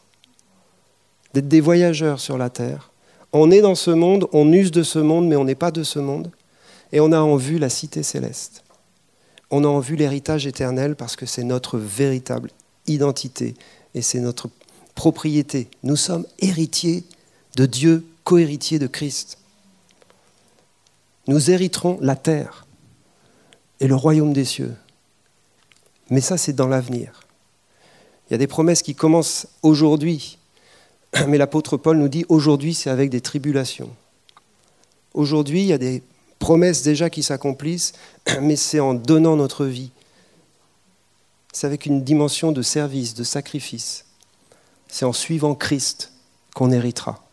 D'être 1.34 1.47
des 1.47 1.62
voyageurs 1.62 2.19
sur 2.19 2.38
la 2.38 2.50
terre. 2.50 2.91
On 3.34 3.52
est 3.52 3.62
dans 3.62 3.76
ce 3.76 3.91
monde, 3.91 4.28
on 4.32 4.52
use 4.54 4.71
de 4.71 4.84
ce 4.84 5.00
monde, 5.00 5.28
mais 5.28 5.36
on 5.36 5.43
n'est 5.43 5.56
pas 5.56 5.71
de 5.71 5.84
ce 5.84 6.00
monde. 6.00 6.32
Et 6.91 7.00
on 7.00 7.12
a 7.12 7.19
en 7.19 7.36
vue 7.36 7.60
la 7.60 7.69
cité 7.69 8.04
céleste. 8.04 8.63
On 9.50 9.63
a 9.63 9.67
en 9.67 9.80
vue 9.80 9.95
l'héritage 9.95 10.47
éternel 10.47 10.95
parce 10.95 11.15
que 11.15 11.26
c'est 11.26 11.43
notre 11.43 11.78
véritable 11.78 12.52
identité 12.86 13.56
et 13.93 14.02
c'est 14.02 14.19
notre 14.19 14.50
propriété. 14.95 15.69
Nous 15.84 15.95
sommes 15.95 16.26
héritiers 16.39 17.04
de 17.56 17.65
Dieu, 17.65 18.06
co-héritiers 18.23 18.80
de 18.80 18.88
Christ. 18.88 19.38
Nous 21.28 21.52
hériterons 21.52 21.97
la 22.02 22.15
terre 22.15 22.65
et 23.80 23.88
le 23.88 23.95
royaume 23.95 24.34
des 24.34 24.45
cieux. 24.45 24.76
Mais 26.10 26.21
ça, 26.21 26.38
c'est 26.38 26.54
dans 26.54 26.67
l'avenir. 26.67 27.21
Il 28.30 28.34
y 28.34 28.36
a 28.36 28.38
des 28.38 28.47
promesses 28.47 28.82
qui 28.82 28.95
commencent 28.95 29.47
aujourd'hui, 29.62 30.38
mais 31.28 31.38
l'apôtre 31.38 31.78
Paul 31.78 31.97
nous 31.97 32.10
dit 32.10 32.26
aujourd'hui, 32.30 32.73
c'est 32.73 32.89
avec 32.89 33.10
des 33.10 33.21
tribulations. 33.21 33.89
Aujourd'hui, 35.13 35.62
il 35.62 35.67
y 35.67 35.73
a 35.73 35.78
des 35.78 36.04
promesses 36.39 36.84
déjà 36.84 37.10
qui 37.10 37.23
s'accomplissent, 37.23 37.93
mais 38.41 38.56
c'est 38.56 38.80
en 38.80 38.93
donnant 38.93 39.36
notre 39.36 39.65
vie. 39.65 39.91
C'est 41.54 41.67
avec 41.67 41.86
une 41.86 42.04
dimension 42.04 42.52
de 42.52 42.62
service, 42.62 43.13
de 43.13 43.23
sacrifice. 43.23 44.06
C'est 44.88 45.06
en 45.06 45.13
suivant 45.13 45.56
Christ 45.56 46.13
qu'on 46.54 46.71
héritera. 46.71 47.23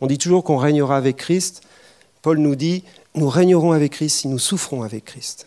On 0.00 0.06
dit 0.06 0.18
toujours 0.18 0.44
qu'on 0.44 0.56
régnera 0.56 0.96
avec 0.96 1.16
Christ. 1.16 1.62
Paul 2.22 2.38
nous 2.38 2.54
dit, 2.54 2.84
nous 3.14 3.28
régnerons 3.28 3.72
avec 3.72 3.92
Christ 3.92 4.20
si 4.20 4.28
nous 4.28 4.38
souffrons 4.38 4.82
avec 4.82 5.04
Christ. 5.04 5.46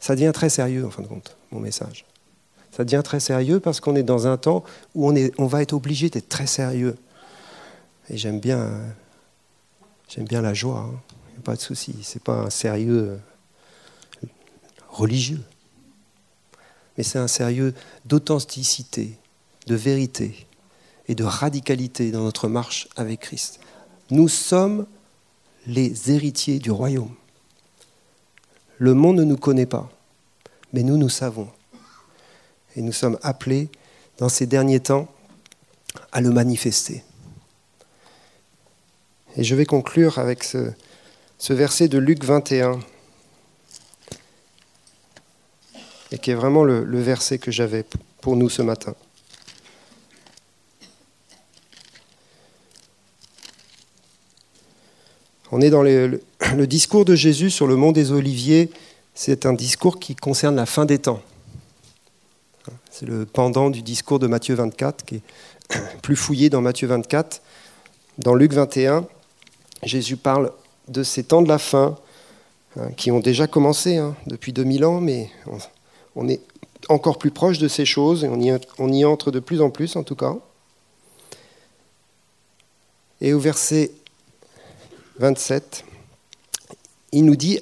Ça 0.00 0.14
devient 0.14 0.32
très 0.34 0.50
sérieux, 0.50 0.84
en 0.84 0.90
fin 0.90 1.02
de 1.02 1.06
compte, 1.06 1.36
mon 1.52 1.60
message. 1.60 2.04
Ça 2.76 2.84
devient 2.84 3.02
très 3.04 3.20
sérieux 3.20 3.60
parce 3.60 3.80
qu'on 3.80 3.94
est 3.94 4.02
dans 4.02 4.26
un 4.26 4.36
temps 4.36 4.64
où 4.94 5.10
on, 5.10 5.30
on 5.38 5.46
va 5.46 5.62
être 5.62 5.74
obligé 5.74 6.10
d'être 6.10 6.28
très 6.28 6.46
sérieux. 6.46 6.96
Et 8.10 8.16
j'aime 8.16 8.40
bien, 8.40 8.68
j'aime 10.14 10.26
bien 10.26 10.42
la 10.42 10.54
joie. 10.54 10.90
Hein 10.92 11.00
pas 11.42 11.56
de 11.56 11.60
souci. 11.60 11.94
Ce 12.02 12.14
n'est 12.14 12.22
pas 12.22 12.40
un 12.42 12.50
sérieux 12.50 13.20
religieux. 14.88 15.42
Mais 16.96 17.04
c'est 17.04 17.18
un 17.18 17.28
sérieux 17.28 17.74
d'authenticité, 18.04 19.18
de 19.66 19.74
vérité 19.74 20.46
et 21.08 21.14
de 21.14 21.24
radicalité 21.24 22.10
dans 22.10 22.22
notre 22.22 22.48
marche 22.48 22.88
avec 22.96 23.20
Christ. 23.20 23.60
Nous 24.10 24.28
sommes 24.28 24.86
les 25.66 26.10
héritiers 26.10 26.58
du 26.58 26.70
royaume. 26.70 27.14
Le 28.78 28.94
monde 28.94 29.16
ne 29.16 29.24
nous 29.24 29.36
connaît 29.36 29.66
pas, 29.66 29.90
mais 30.72 30.82
nous, 30.82 30.96
nous 30.96 31.08
savons. 31.08 31.48
Et 32.76 32.82
nous 32.82 32.92
sommes 32.92 33.18
appelés, 33.22 33.68
dans 34.18 34.28
ces 34.28 34.46
derniers 34.46 34.80
temps, 34.80 35.08
à 36.10 36.20
le 36.20 36.30
manifester. 36.30 37.02
Et 39.36 39.44
je 39.44 39.54
vais 39.54 39.64
conclure 39.64 40.18
avec 40.18 40.44
ce, 40.44 40.72
verset 41.48 41.88
de 41.88 41.96
Luc 41.98 42.22
21, 42.22 42.80
et 46.10 46.18
qui 46.18 46.30
est 46.30 46.34
vraiment 46.34 46.64
le, 46.64 47.00
verset 47.00 47.38
que 47.38 47.50
j'avais 47.50 47.86
pour 48.20 48.36
nous 48.36 48.50
ce 48.50 48.60
matin. 48.60 48.94
On 55.50 55.62
est 55.62 55.70
dans 55.70 55.82
le, 55.82 56.20
discours 56.66 57.06
de 57.06 57.14
Jésus 57.14 57.50
sur 57.50 57.66
le 57.66 57.76
mont 57.76 57.92
des 57.92 58.12
Oliviers. 58.12 58.70
C'est 59.14 59.46
un 59.46 59.54
discours 59.54 59.98
qui 59.98 60.14
concerne 60.14 60.56
la 60.56 60.66
fin 60.66 60.84
des 60.84 60.98
temps. 60.98 61.22
C'est 62.90 63.06
le 63.06 63.24
pendant 63.24 63.70
du 63.70 63.80
discours 63.82 64.18
de 64.18 64.26
Matthieu 64.26 64.54
24, 64.54 65.04
qui 65.06 65.16
est 65.16 65.22
plus 66.02 66.16
fouillé 66.16 66.50
dans 66.50 66.60
Matthieu 66.60 66.86
24. 66.86 67.40
Dans 68.18 68.34
Luc 68.34 68.52
21, 68.52 69.06
Jésus 69.82 70.16
parle 70.16 70.52
de 70.88 71.02
ces 71.02 71.24
temps 71.24 71.42
de 71.42 71.48
la 71.48 71.58
fin, 71.58 71.96
hein, 72.76 72.90
qui 72.96 73.10
ont 73.10 73.20
déjà 73.20 73.46
commencé 73.46 73.96
hein, 73.96 74.16
depuis 74.26 74.52
2000 74.52 74.84
ans, 74.84 75.00
mais 75.00 75.30
on, 76.14 76.28
est 76.28 76.40
encore 76.88 77.18
plus 77.18 77.30
proche 77.30 77.58
de 77.58 77.68
ces 77.68 77.84
choses, 77.84 78.24
et 78.24 78.28
on 78.28 78.40
y, 78.40 78.52
on 78.78 78.92
y 78.92 79.04
entre 79.04 79.30
de 79.30 79.40
plus 79.40 79.60
en 79.60 79.70
plus 79.70 79.96
en 79.96 80.02
tout 80.02 80.16
cas. 80.16 80.36
Et 83.20 83.32
au 83.32 83.40
verset 83.40 83.92
27, 85.18 85.84
il 87.12 87.24
nous 87.24 87.36
dit, 87.36 87.60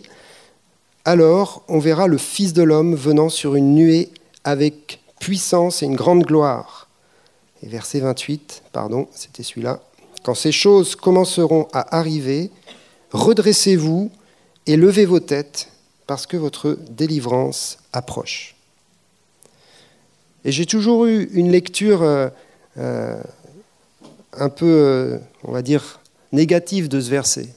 Alors 1.05 1.63
on 1.69 1.79
verra 1.79 2.07
le 2.07 2.19
Fils 2.19 2.53
de 2.53 2.63
l'homme 2.63 2.95
venant 2.95 3.29
sur 3.29 3.55
une 3.55 3.75
nuée 3.75 4.11
avec 4.45 5.01
puissance 5.21 5.83
et 5.83 5.87
une 5.87 5.97
grande 5.97 6.25
gloire. 6.25 6.89
Et 7.63 7.69
verset 7.69 8.01
28, 8.01 8.63
pardon, 8.73 9.07
c'était 9.13 9.43
celui-là. 9.43 9.83
Quand 10.23 10.35
ces 10.35 10.53
choses 10.53 10.97
commenceront 10.97 11.69
à 11.73 11.97
arriver, 11.97 12.51
Redressez-vous 13.13 14.11
et 14.67 14.77
levez 14.77 15.05
vos 15.05 15.21
têtes 15.21 15.71
parce 16.07 16.27
que 16.27 16.37
votre 16.37 16.79
délivrance 16.91 17.79
approche. 17.93 18.55
Et 20.45 20.53
j'ai 20.53 20.65
toujours 20.65 21.07
eu 21.07 21.25
une 21.33 21.51
lecture 21.51 22.03
euh, 22.03 22.29
euh, 22.79 23.21
un 24.33 24.49
peu, 24.49 24.67
euh, 24.67 25.19
on 25.45 25.53
va 25.53 25.63
dire, 25.63 26.01
négative 26.33 26.89
de 26.89 27.01
ce 27.01 27.11
verset, 27.11 27.49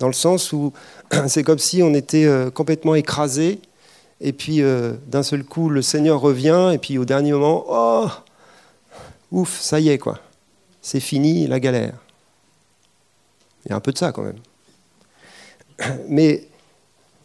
dans 0.00 0.08
le 0.08 0.12
sens 0.12 0.52
où 0.52 0.72
c'est 1.28 1.44
comme 1.44 1.58
si 1.58 1.82
on 1.82 1.94
était 1.94 2.28
complètement 2.52 2.96
écrasé, 2.96 3.60
et 4.20 4.32
puis 4.32 4.62
d'un 5.06 5.22
seul 5.22 5.44
coup 5.44 5.68
le 5.68 5.80
Seigneur 5.80 6.20
revient, 6.20 6.72
et 6.74 6.78
puis 6.78 6.98
au 6.98 7.04
dernier 7.04 7.32
moment, 7.32 7.64
oh, 7.68 8.08
ouf, 9.30 9.60
ça 9.60 9.78
y 9.78 9.90
est 9.90 9.98
quoi, 9.98 10.18
c'est 10.84 11.00
fini 11.00 11.46
la 11.46 11.60
galère. 11.60 11.94
Il 13.64 13.70
y 13.70 13.72
a 13.72 13.76
un 13.76 13.80
peu 13.80 13.90
de 13.90 13.96
ça 13.96 14.12
quand 14.12 14.22
même. 14.22 14.38
Mais 16.08 16.46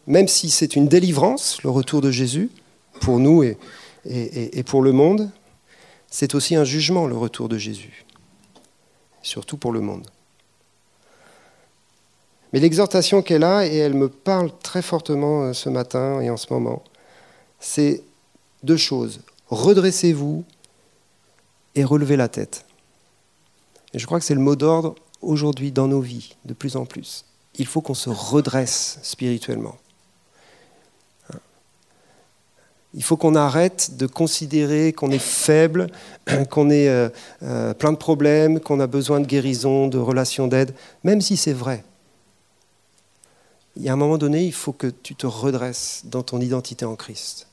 même 0.06 0.28
si 0.28 0.48
c'est 0.48 0.76
une 0.76 0.88
délivrance, 0.88 1.62
le 1.62 1.68
retour 1.68 2.00
de 2.00 2.10
Jésus, 2.10 2.50
pour 3.02 3.18
nous 3.18 3.42
et, 3.42 4.62
pour 4.64 4.82
le 4.82 4.92
monde, 4.92 5.30
c'est 6.08 6.34
aussi 6.34 6.56
un 6.56 6.64
jugement, 6.64 7.06
le 7.06 7.16
retour 7.16 7.50
de 7.50 7.58
Jésus, 7.58 8.06
surtout 9.22 9.58
pour 9.58 9.72
le 9.72 9.80
monde. 9.80 10.06
Mais 12.54 12.60
l'exhortation 12.60 13.20
qu'elle 13.20 13.44
a, 13.44 13.66
et 13.66 13.76
elle 13.76 13.94
me 13.94 14.08
parle 14.08 14.50
très 14.62 14.82
fortement 14.82 15.42
euh, 15.42 15.52
ce 15.52 15.68
matin 15.68 16.20
et 16.20 16.30
en 16.30 16.36
ce 16.36 16.52
moment, 16.52 16.82
c'est 17.60 18.02
deux 18.64 18.78
choses. 18.78 19.20
Redressez-vous 19.50 20.44
et 21.76 21.84
relevez 21.84 22.16
la 22.16 22.28
tête. 22.28 22.64
Et 23.92 23.98
je 23.98 24.06
crois 24.06 24.18
que 24.18 24.24
c'est 24.24 24.34
le 24.34 24.40
mot 24.40 24.56
d'ordre 24.56 24.94
aujourd'hui 25.20 25.72
dans 25.72 25.88
nos 25.88 26.00
vies, 26.00 26.36
de 26.44 26.54
plus 26.54 26.76
en 26.76 26.84
plus. 26.86 27.24
Il 27.56 27.66
faut 27.66 27.80
qu'on 27.80 27.94
se 27.94 28.10
redresse 28.10 28.98
spirituellement. 29.02 29.76
Il 32.92 33.04
faut 33.04 33.16
qu'on 33.16 33.36
arrête 33.36 33.96
de 33.96 34.06
considérer 34.06 34.92
qu'on 34.92 35.10
est 35.10 35.18
faible, 35.18 35.88
qu'on 36.50 36.70
est 36.70 36.88
euh, 36.88 37.08
euh, 37.42 37.72
plein 37.72 37.92
de 37.92 37.96
problèmes, 37.96 38.58
qu'on 38.58 38.80
a 38.80 38.86
besoin 38.86 39.20
de 39.20 39.26
guérison, 39.26 39.86
de 39.86 39.98
relations 39.98 40.48
d'aide, 40.48 40.74
même 41.04 41.20
si 41.20 41.36
c'est 41.36 41.52
vrai. 41.52 41.84
Il 43.76 43.82
y 43.82 43.88
a 43.88 43.92
un 43.92 43.96
moment 43.96 44.18
donné, 44.18 44.44
il 44.44 44.52
faut 44.52 44.72
que 44.72 44.88
tu 44.88 45.14
te 45.14 45.26
redresses 45.26 46.02
dans 46.04 46.22
ton 46.22 46.40
identité 46.40 46.84
en 46.84 46.96
Christ. 46.96 47.46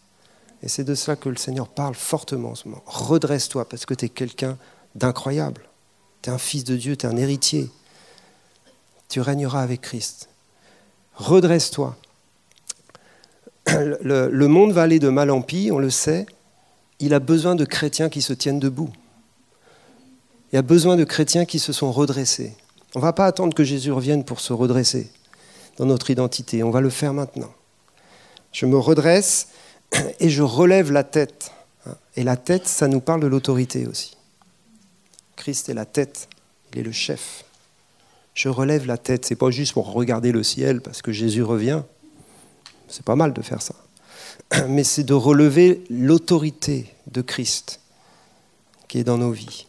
Et 0.63 0.67
c'est 0.67 0.83
de 0.83 0.95
cela 0.95 1.15
que 1.15 1.29
le 1.29 1.37
Seigneur 1.37 1.67
parle 1.67 1.93
fortement 1.93 2.49
en 2.49 2.55
ce 2.55 2.67
moment. 2.67 2.81
Redresse-toi 2.87 3.69
parce 3.69 3.85
que 3.85 3.93
tu 3.93 4.05
es 4.05 4.09
quelqu'un 4.09 4.57
d'incroyable. 4.95 5.66
Tu 6.21 6.29
es 6.29 6.33
un 6.33 6.37
fils 6.37 6.63
de 6.63 6.75
Dieu, 6.75 6.95
tu 6.95 7.05
es 7.05 7.09
un 7.09 7.17
héritier. 7.17 7.69
Tu 9.09 9.21
régneras 9.21 9.61
avec 9.61 9.81
Christ. 9.81 10.29
Redresse-toi. 11.15 11.95
Le, 14.01 14.47
monde 14.47 14.71
va 14.71 14.83
aller 14.83 14.99
de 14.99 15.09
mal 15.09 15.29
en 15.29 15.41
pis, 15.41 15.69
on 15.71 15.79
le 15.79 15.89
sait. 15.89 16.25
Il 16.99 17.13
a 17.13 17.19
besoin 17.19 17.55
de 17.55 17.65
chrétiens 17.65 18.09
qui 18.09 18.21
se 18.21 18.33
tiennent 18.33 18.59
debout. 18.59 18.89
Il 20.51 20.57
a 20.57 20.61
besoin 20.61 20.95
de 20.95 21.03
chrétiens 21.03 21.45
qui 21.45 21.59
se 21.59 21.73
sont 21.73 21.91
redressés. 21.91 22.55
On 22.95 22.99
ne 22.99 23.03
va 23.03 23.13
pas 23.13 23.25
attendre 23.25 23.53
que 23.53 23.63
Jésus 23.63 23.91
revienne 23.91 24.23
pour 24.23 24.39
se 24.39 24.53
redresser 24.53 25.11
dans 25.77 25.85
notre 25.85 26.09
identité. 26.09 26.63
On 26.63 26.71
va 26.71 26.81
le 26.81 26.89
faire 26.89 27.13
maintenant. 27.13 27.51
Je 28.51 28.65
me 28.65 28.77
redresse 28.77 29.49
et 30.19 30.29
je 30.29 30.41
relève 30.41 30.91
la 30.91 31.03
tête. 31.03 31.51
Et 32.15 32.23
la 32.23 32.37
tête, 32.37 32.67
ça 32.67 32.87
nous 32.87 33.01
parle 33.01 33.21
de 33.21 33.27
l'autorité 33.27 33.85
aussi. 33.87 34.16
Christ 35.37 35.69
est 35.69 35.73
la 35.73 35.85
tête, 35.85 36.27
il 36.73 36.79
est 36.79 36.83
le 36.83 36.91
chef. 36.91 37.45
Je 38.33 38.49
relève 38.49 38.85
la 38.85 38.97
tête. 38.97 39.25
C'est 39.25 39.35
pas 39.35 39.49
juste 39.49 39.73
pour 39.73 39.91
regarder 39.93 40.31
le 40.31 40.43
ciel 40.43 40.81
parce 40.81 41.01
que 41.01 41.11
Jésus 41.11 41.41
revient. 41.41 41.81
C'est 42.87 43.03
pas 43.03 43.15
mal 43.15 43.33
de 43.33 43.41
faire 43.41 43.61
ça. 43.61 43.73
Mais 44.67 44.83
c'est 44.83 45.03
de 45.03 45.13
relever 45.13 45.83
l'autorité 45.89 46.93
de 47.07 47.21
Christ 47.21 47.79
qui 48.87 48.99
est 48.99 49.03
dans 49.03 49.17
nos 49.17 49.31
vies. 49.31 49.65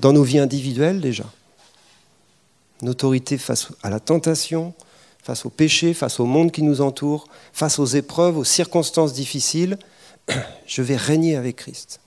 Dans 0.00 0.12
nos 0.12 0.22
vies 0.22 0.38
individuelles 0.38 1.00
déjà. 1.00 1.24
Une 2.82 2.88
autorité 2.88 3.38
face 3.38 3.68
à 3.82 3.88
la 3.88 4.00
tentation, 4.00 4.74
face 5.22 5.46
au 5.46 5.50
péché, 5.50 5.94
face 5.94 6.20
au 6.20 6.26
monde 6.26 6.52
qui 6.52 6.62
nous 6.62 6.80
entoure, 6.82 7.28
face 7.52 7.78
aux 7.78 7.86
épreuves, 7.86 8.36
aux 8.36 8.44
circonstances 8.44 9.14
difficiles. 9.14 9.78
Je 10.66 10.82
vais 10.82 10.96
régner 10.96 11.36
avec 11.36 11.56
Christ. 11.56 12.00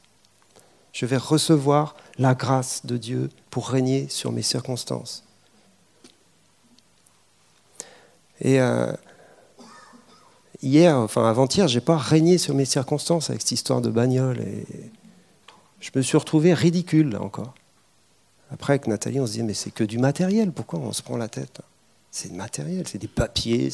Je 0.93 1.05
vais 1.07 1.17
recevoir 1.17 1.95
la 2.17 2.35
grâce 2.35 2.85
de 2.85 2.97
Dieu 2.97 3.29
pour 3.49 3.69
régner 3.69 4.07
sur 4.09 4.31
mes 4.31 4.41
circonstances. 4.41 5.23
Et 8.41 8.59
euh, 8.59 8.91
hier, 10.61 10.97
enfin 10.97 11.27
avant-hier, 11.29 11.67
j'ai 11.67 11.81
pas 11.81 11.97
régné 11.97 12.37
sur 12.37 12.53
mes 12.53 12.65
circonstances 12.65 13.29
avec 13.29 13.41
cette 13.41 13.51
histoire 13.51 13.81
de 13.81 13.89
bagnole. 13.89 14.39
Et 14.39 14.65
je 15.79 15.91
me 15.95 16.01
suis 16.01 16.17
retrouvé 16.17 16.53
ridicule 16.53 17.09
là 17.11 17.21
encore. 17.21 17.53
Après, 18.51 18.73
avec 18.73 18.87
Nathalie, 18.87 19.19
on 19.19 19.25
se 19.25 19.33
disait, 19.33 19.43
mais 19.43 19.53
c'est 19.53 19.71
que 19.71 19.83
du 19.83 19.97
matériel, 19.97 20.51
pourquoi 20.51 20.79
on 20.79 20.93
se 20.93 21.01
prend 21.01 21.17
la 21.17 21.27
tête? 21.27 21.61
C'est 22.11 22.29
du 22.29 22.35
matériel, 22.35 22.87
c'est 22.87 22.97
des 22.97 23.09
papiers. 23.09 23.69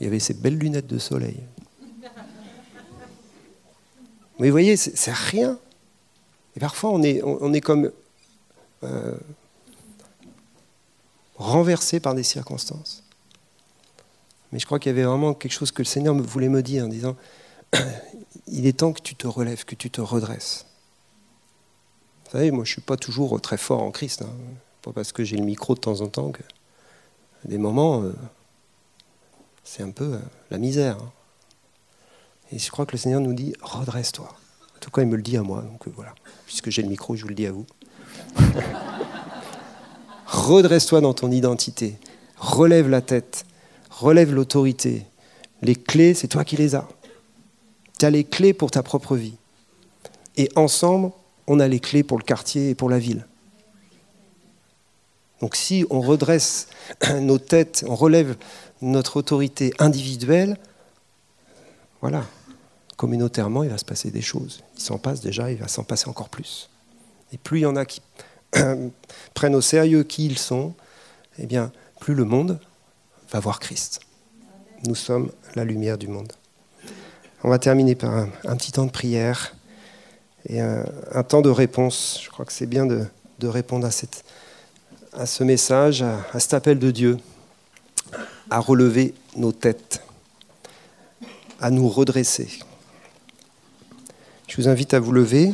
Il 0.00 0.04
y 0.04 0.06
avait 0.06 0.18
ces 0.18 0.34
belles 0.34 0.58
lunettes 0.58 0.88
de 0.88 0.98
soleil. 0.98 1.40
Mais 4.40 4.48
vous 4.48 4.52
voyez, 4.52 4.76
c'est 4.76 5.12
rien. 5.12 5.58
Et 6.56 6.60
parfois, 6.60 6.90
on 6.90 7.02
est, 7.02 7.22
on 7.22 7.52
est 7.52 7.60
comme 7.60 7.90
euh, 8.84 9.14
renversé 11.36 12.00
par 12.00 12.14
des 12.14 12.22
circonstances. 12.22 13.02
Mais 14.52 14.58
je 14.60 14.66
crois 14.66 14.78
qu'il 14.78 14.90
y 14.90 14.94
avait 14.94 15.04
vraiment 15.04 15.34
quelque 15.34 15.52
chose 15.52 15.72
que 15.72 15.82
le 15.82 15.86
Seigneur 15.86 16.14
voulait 16.14 16.48
me 16.48 16.62
dire 16.62 16.84
en 16.84 16.88
disant, 16.88 17.16
il 18.46 18.66
est 18.66 18.78
temps 18.78 18.92
que 18.92 19.02
tu 19.02 19.16
te 19.16 19.26
relèves, 19.26 19.64
que 19.64 19.74
tu 19.74 19.90
te 19.90 20.00
redresses. 20.00 20.66
Vous 22.24 22.30
savez, 22.32 22.50
moi 22.50 22.64
je 22.64 22.70
ne 22.70 22.74
suis 22.74 22.82
pas 22.82 22.96
toujours 22.96 23.40
très 23.40 23.56
fort 23.56 23.82
en 23.82 23.90
Christ. 23.90 24.22
Hein. 24.22 24.30
Pas 24.82 24.92
parce 24.92 25.12
que 25.12 25.24
j'ai 25.24 25.36
le 25.36 25.44
micro 25.44 25.74
de 25.74 25.80
temps 25.80 26.00
en 26.02 26.08
temps 26.08 26.30
que 26.30 26.42
des 27.44 27.58
moments, 27.58 28.02
euh, 28.02 28.12
c'est 29.64 29.82
un 29.82 29.90
peu 29.90 30.14
euh, 30.14 30.18
la 30.50 30.58
misère. 30.58 30.98
Hein. 31.00 31.12
Et 32.52 32.58
je 32.58 32.70
crois 32.70 32.86
que 32.86 32.92
le 32.92 32.98
Seigneur 32.98 33.20
nous 33.20 33.34
dit, 33.34 33.54
redresse-toi. 33.60 34.34
Tout 34.84 34.90
cas, 34.90 35.00
il 35.00 35.08
me 35.08 35.16
le 35.16 35.22
dit 35.22 35.38
à 35.38 35.42
moi. 35.42 35.62
Donc 35.62 35.88
voilà, 35.96 36.14
puisque 36.44 36.68
j'ai 36.68 36.82
le 36.82 36.88
micro, 36.88 37.16
je 37.16 37.22
vous 37.22 37.28
le 37.28 37.34
dis 37.34 37.46
à 37.46 37.52
vous. 37.52 37.64
Redresse-toi 40.26 41.00
dans 41.00 41.14
ton 41.14 41.30
identité. 41.30 41.96
Relève 42.36 42.90
la 42.90 43.00
tête. 43.00 43.46
Relève 43.88 44.34
l'autorité. 44.34 45.06
Les 45.62 45.74
clés, 45.74 46.12
c'est 46.12 46.28
toi 46.28 46.44
qui 46.44 46.58
les 46.58 46.74
as. 46.74 46.86
Tu 47.98 48.04
as 48.04 48.10
les 48.10 48.24
clés 48.24 48.52
pour 48.52 48.70
ta 48.70 48.82
propre 48.82 49.16
vie. 49.16 49.36
Et 50.36 50.50
ensemble, 50.54 51.12
on 51.46 51.60
a 51.60 51.66
les 51.66 51.80
clés 51.80 52.02
pour 52.02 52.18
le 52.18 52.24
quartier 52.24 52.68
et 52.68 52.74
pour 52.74 52.90
la 52.90 52.98
ville. 52.98 53.26
Donc 55.40 55.56
si 55.56 55.86
on 55.88 56.02
redresse 56.02 56.68
nos 57.22 57.38
têtes, 57.38 57.86
on 57.88 57.94
relève 57.94 58.36
notre 58.82 59.16
autorité 59.16 59.72
individuelle, 59.78 60.58
voilà, 62.02 62.26
communautairement, 62.96 63.62
il 63.62 63.70
va 63.70 63.78
se 63.78 63.84
passer 63.84 64.10
des 64.10 64.22
choses. 64.22 64.62
Il 64.76 64.82
s'en 64.82 64.98
passe 64.98 65.20
déjà, 65.20 65.50
il 65.50 65.58
va 65.58 65.68
s'en 65.68 65.84
passer 65.84 66.08
encore 66.08 66.28
plus. 66.28 66.70
Et 67.32 67.38
plus 67.38 67.60
il 67.60 67.62
y 67.62 67.66
en 67.66 67.76
a 67.76 67.84
qui 67.84 68.00
prennent 69.34 69.54
au 69.54 69.60
sérieux 69.60 70.04
qui 70.04 70.26
ils 70.26 70.38
sont, 70.38 70.74
eh 71.38 71.46
bien, 71.46 71.72
plus 72.00 72.14
le 72.14 72.24
monde 72.24 72.60
va 73.30 73.40
voir 73.40 73.58
Christ. 73.58 74.00
Nous 74.86 74.94
sommes 74.94 75.30
la 75.54 75.64
lumière 75.64 75.98
du 75.98 76.08
monde. 76.08 76.32
On 77.42 77.48
va 77.48 77.58
terminer 77.58 77.94
par 77.94 78.14
un, 78.14 78.56
petit 78.56 78.72
temps 78.72 78.86
de 78.86 78.90
prière 78.90 79.54
et 80.46 80.60
un, 80.60 81.22
temps 81.26 81.42
de 81.42 81.50
réponse. 81.50 82.20
Je 82.22 82.30
crois 82.30 82.44
que 82.44 82.52
c'est 82.52 82.66
bien 82.66 82.86
de, 82.86 83.06
répondre 83.42 83.86
à, 83.86 85.26
ce 85.26 85.44
message, 85.44 86.02
à 86.02 86.40
cet 86.40 86.54
appel 86.54 86.78
de 86.78 86.90
Dieu, 86.90 87.18
à 88.50 88.60
relever 88.60 89.14
nos 89.36 89.52
têtes, 89.52 90.02
à 91.60 91.70
nous 91.70 91.88
redresser. 91.88 92.48
Je 94.56 94.62
vous 94.62 94.68
invite 94.68 94.94
à 94.94 95.00
vous 95.00 95.10
lever. 95.10 95.52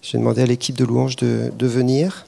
J'ai 0.00 0.16
demandé 0.16 0.40
à 0.40 0.46
l'équipe 0.46 0.74
de 0.74 0.86
louange 0.86 1.16
de, 1.16 1.66
venir. 1.66 2.24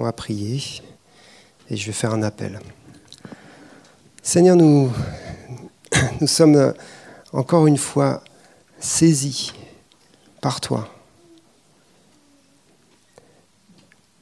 On 0.00 0.04
va 0.04 0.14
prier 0.14 0.62
et 1.68 1.76
je 1.76 1.84
vais 1.84 1.92
faire 1.92 2.14
un 2.14 2.22
appel. 2.22 2.58
Seigneur, 4.22 4.56
nous, 4.56 4.90
nous 6.22 6.26
sommes 6.26 6.72
encore 7.34 7.66
une 7.66 7.76
fois 7.76 8.24
saisis 8.78 9.52
par 10.40 10.62
toi. 10.62 10.88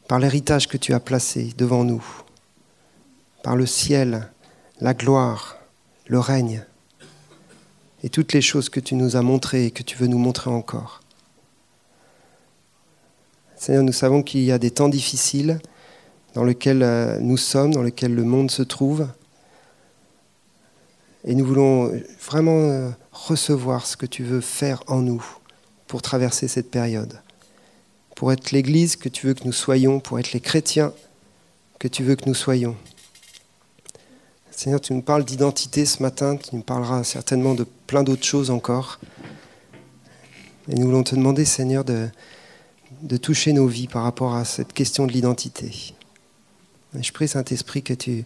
par 0.08 0.18
l'héritage 0.18 0.66
que 0.66 0.78
tu 0.78 0.94
as 0.94 1.00
placé 1.00 1.52
devant 1.56 1.84
nous, 1.84 2.04
par 3.42 3.54
le 3.54 3.66
ciel, 3.66 4.32
la 4.80 4.94
gloire, 4.94 5.58
le 6.06 6.18
règne, 6.18 6.64
et 8.02 8.08
toutes 8.08 8.32
les 8.32 8.40
choses 8.40 8.70
que 8.70 8.80
tu 8.80 8.94
nous 8.94 9.16
as 9.16 9.22
montrées 9.22 9.66
et 9.66 9.70
que 9.70 9.82
tu 9.82 9.96
veux 9.96 10.06
nous 10.06 10.18
montrer 10.18 10.50
encore. 10.50 11.02
Seigneur, 13.58 13.82
nous 13.82 13.92
savons 13.92 14.22
qu'il 14.22 14.40
y 14.40 14.52
a 14.52 14.58
des 14.58 14.70
temps 14.70 14.88
difficiles 14.88 15.58
dans 16.34 16.44
lesquels 16.44 16.82
euh, 16.82 17.18
nous 17.20 17.36
sommes, 17.36 17.74
dans 17.74 17.82
lesquels 17.82 18.14
le 18.14 18.24
monde 18.24 18.50
se 18.50 18.62
trouve, 18.62 19.08
et 21.24 21.34
nous 21.34 21.44
voulons 21.44 21.92
vraiment 22.24 22.60
euh, 22.60 22.90
recevoir 23.12 23.86
ce 23.86 23.96
que 23.96 24.06
tu 24.06 24.22
veux 24.22 24.40
faire 24.40 24.82
en 24.86 25.00
nous 25.00 25.24
pour 25.86 26.00
traverser 26.00 26.48
cette 26.48 26.70
période 26.70 27.20
pour 28.18 28.32
être 28.32 28.50
l'Église 28.50 28.96
que 28.96 29.08
tu 29.08 29.28
veux 29.28 29.34
que 29.34 29.44
nous 29.44 29.52
soyons, 29.52 30.00
pour 30.00 30.18
être 30.18 30.32
les 30.32 30.40
chrétiens 30.40 30.92
que 31.78 31.86
tu 31.86 32.02
veux 32.02 32.16
que 32.16 32.26
nous 32.26 32.34
soyons. 32.34 32.74
Seigneur, 34.50 34.80
tu 34.80 34.92
nous 34.92 35.02
parles 35.02 35.24
d'identité 35.24 35.86
ce 35.86 36.02
matin, 36.02 36.36
tu 36.36 36.56
nous 36.56 36.62
parleras 36.62 37.04
certainement 37.04 37.54
de 37.54 37.64
plein 37.86 38.02
d'autres 38.02 38.24
choses 38.24 38.50
encore. 38.50 38.98
Et 40.68 40.74
nous 40.74 40.86
voulons 40.86 41.04
te 41.04 41.14
demander, 41.14 41.44
Seigneur, 41.44 41.84
de, 41.84 42.08
de 43.02 43.16
toucher 43.16 43.52
nos 43.52 43.66
vies 43.66 43.88
par 43.88 44.02
rapport 44.02 44.34
à 44.34 44.44
cette 44.44 44.72
question 44.72 45.06
de 45.06 45.12
l'identité. 45.12 45.94
Je 46.98 47.12
prie, 47.12 47.28
Saint-Esprit, 47.28 47.82
que 47.82 47.94
tu, 47.94 48.24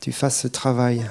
tu 0.00 0.12
fasses 0.12 0.40
ce 0.40 0.48
travail 0.48 1.06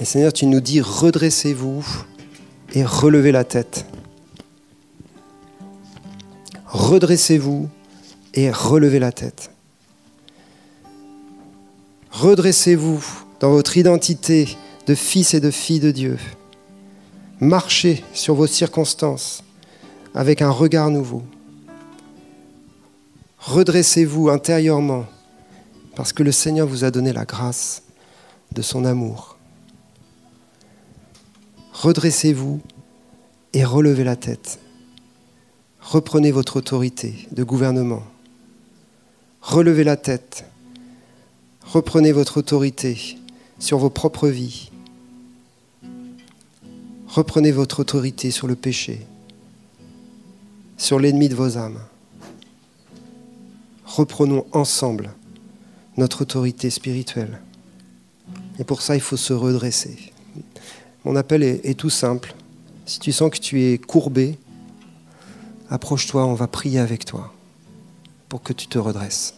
Et 0.00 0.04
Seigneur, 0.04 0.32
tu 0.32 0.46
nous 0.46 0.60
dis, 0.60 0.80
redressez-vous 0.80 1.84
et 2.72 2.84
relevez 2.84 3.32
la 3.32 3.42
tête. 3.42 3.84
Redressez-vous 6.66 7.68
et 8.34 8.50
relevez 8.52 9.00
la 9.00 9.10
tête. 9.10 9.50
Redressez-vous 12.12 13.04
dans 13.40 13.50
votre 13.50 13.76
identité 13.76 14.56
de 14.88 14.94
fils 14.96 15.34
et 15.34 15.40
de 15.40 15.52
filles 15.52 15.80
de 15.80 15.92
Dieu. 15.92 16.18
Marchez 17.38 18.02
sur 18.12 18.34
vos 18.34 18.48
circonstances 18.48 19.44
avec 20.14 20.42
un 20.42 20.50
regard 20.50 20.90
nouveau. 20.90 21.22
Redressez-vous 23.38 24.28
intérieurement 24.28 25.06
parce 25.94 26.12
que 26.12 26.24
le 26.24 26.32
Seigneur 26.32 26.66
vous 26.66 26.82
a 26.82 26.90
donné 26.90 27.12
la 27.12 27.24
grâce 27.24 27.84
de 28.52 28.62
son 28.62 28.84
amour 28.84 29.38
redressez-vous 31.78 32.60
et 33.52 33.64
relevez 33.64 34.04
la 34.04 34.16
tête. 34.16 34.58
Reprenez 35.80 36.32
votre 36.32 36.56
autorité 36.56 37.28
de 37.32 37.44
gouvernement. 37.44 38.02
Relevez 39.40 39.84
la 39.84 39.96
tête. 39.96 40.44
Reprenez 41.64 42.12
votre 42.12 42.38
autorité 42.38 43.16
sur 43.58 43.78
vos 43.78 43.90
propres 43.90 44.28
vies. 44.28 44.70
Reprenez 47.08 47.52
votre 47.52 47.80
autorité 47.80 48.30
sur 48.30 48.46
le 48.46 48.54
péché, 48.54 49.00
sur 50.76 51.00
l'ennemi 51.00 51.30
de 51.30 51.34
vos 51.34 51.56
âmes. 51.56 51.80
reprenons 53.86 54.44
ensemble 54.52 55.10
notre 55.96 56.22
autorité 56.22 56.68
spirituelle. 56.68 57.40
Et 58.58 58.64
pour 58.64 58.82
ça, 58.82 58.94
il 58.94 59.00
faut 59.00 59.16
se 59.16 59.32
redresser. 59.32 60.12
Mon 61.04 61.16
appel 61.16 61.42
est, 61.42 61.78
tout 61.78 61.90
simple. 61.90 62.34
Si 62.84 63.00
tu 63.00 63.10
sens 63.10 63.30
que 63.30 63.38
tu 63.38 63.62
es 63.62 63.78
courbé, 63.78 64.38
approche-toi, 65.70 66.26
on 66.26 66.34
va 66.34 66.46
prier 66.46 66.78
avec 66.78 67.06
toi 67.06 67.32
pour 68.28 68.42
que 68.42 68.52
tu 68.52 68.66
te 68.66 68.78
redresses. 68.78 69.37